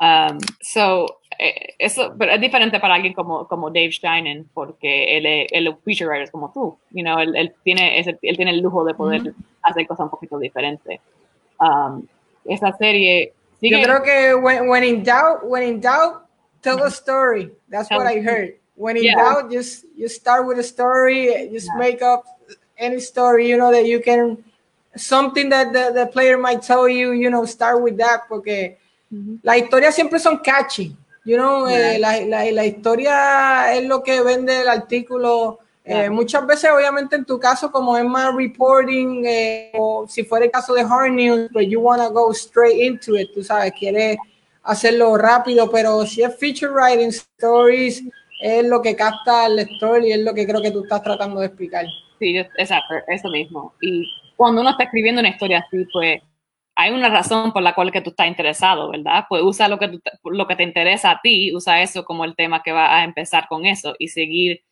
[0.00, 5.26] Um, so, eh, eso, pero es diferente para alguien como, como Dave Steinen, porque él
[5.26, 8.60] es, él feature writer como tú, you know, él, él tiene, ese, él tiene el
[8.60, 11.00] lujo de poder hacer cosas un poquito diferentes.
[11.60, 12.06] Um,
[12.46, 13.34] esa serie...
[13.62, 16.26] Yo creo que when, when, in doubt, when in doubt,
[16.62, 17.50] tell a story.
[17.68, 18.54] That's what I heard.
[18.74, 19.16] When in yeah.
[19.16, 21.78] doubt, just, just start with a story, just yeah.
[21.78, 22.24] make up
[22.76, 24.42] any story, you know, that you can,
[24.96, 28.78] something that the, the player might tell you, you know, start with that, porque
[29.12, 29.38] uh -huh.
[29.42, 30.96] las historias siempre son catchy.
[31.24, 35.60] You know, eh, la, la, la, historia es lo que vende el artículo.
[35.84, 40.44] Eh, muchas veces, obviamente, en tu caso, como es más reporting, eh, o si fuera
[40.44, 43.72] el caso de Hard News, pues you want to go straight into it, tú sabes,
[43.72, 44.16] quieres
[44.62, 48.02] hacerlo rápido, pero si es feature writing stories,
[48.40, 51.40] es lo que capta el lector y es lo que creo que tú estás tratando
[51.40, 51.86] de explicar.
[52.18, 53.74] Sí, exacto, eso mismo.
[53.80, 54.04] Y
[54.36, 56.20] cuando uno está escribiendo una historia así, pues
[56.74, 59.26] hay una razón por la cual que tú estás interesado, ¿verdad?
[59.28, 62.62] Pues usa lo que, lo que te interesa a ti, usa eso como el tema
[62.62, 64.62] que va a empezar con eso y seguir,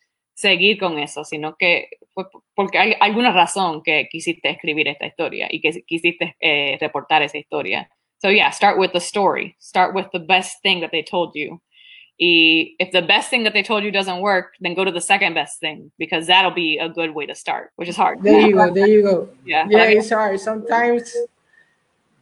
[0.40, 2.24] seguir con eso, sino que fue
[2.54, 7.38] porque hay alguna razón que quisiste escribir esta historia y que quisiste eh, reportar esa
[7.38, 7.88] historia.
[8.22, 9.56] So yeah, start with the story.
[9.58, 11.60] Start with the best thing that they told you.
[12.18, 15.00] Y if the best thing that they told you doesn't work, then go to the
[15.00, 18.22] second best thing because that'll be a good way to start, which is hard.
[18.22, 18.70] There you go.
[18.70, 19.28] There you go.
[19.46, 20.38] Yeah, yeah it's hard.
[20.38, 21.16] Sometimes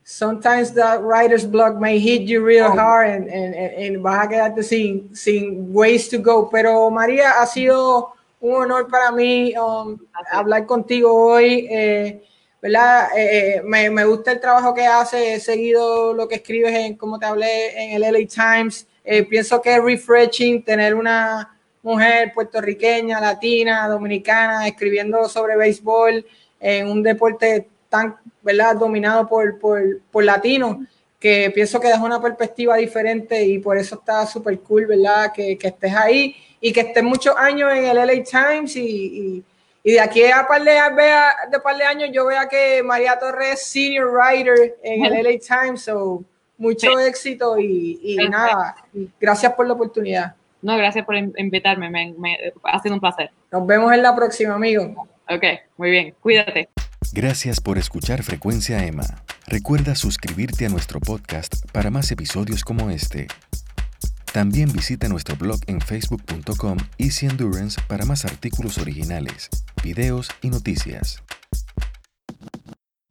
[0.08, 2.76] sometimes the writer's block may hit you real oh.
[2.76, 6.48] hard and, and, and, vas a quedarte sin, sin ways to go.
[6.48, 9.98] Pero María, ha sido un honor para mí um,
[10.32, 11.68] hablar contigo hoy.
[11.70, 12.22] Eh,
[12.62, 13.08] ¿verdad?
[13.16, 16.96] Eh, eh, me, me, gusta el trabajo que haces, he seguido lo que escribes en,
[16.96, 18.86] como te hablé, en el LA Times.
[19.04, 26.24] Eh, pienso que es refreshing tener una mujer puertorriqueña, latina, dominicana, escribiendo sobre béisbol
[26.58, 28.16] en un deporte tan,
[28.48, 30.78] ¿verdad?, dominado por, por, por latinos,
[31.20, 35.58] que pienso que da una perspectiva diferente y por eso está súper cool, ¿verdad?, que,
[35.58, 39.44] que, estés ahí y que estés muchos años en el LA Times y, y,
[39.84, 43.54] y de aquí a par de, de par de años yo vea que María Torres
[43.54, 46.24] es senior writer en el LA Times, so
[46.56, 48.76] mucho éxito y, y nada,
[49.20, 50.34] gracias por la oportunidad.
[50.60, 53.30] No, gracias por invitarme, me, me, ha sido un placer.
[53.52, 55.06] Nos vemos en la próxima, amigo.
[55.28, 55.44] Ok,
[55.76, 56.68] muy bien, cuídate.
[57.12, 59.22] Gracias por escuchar Frecuencia Emma.
[59.46, 63.28] Recuerda suscribirte a nuestro podcast para más episodios como este.
[64.32, 69.48] También visita nuestro blog en facebook.com Easy Endurance para más artículos originales,
[69.82, 71.22] videos y noticias.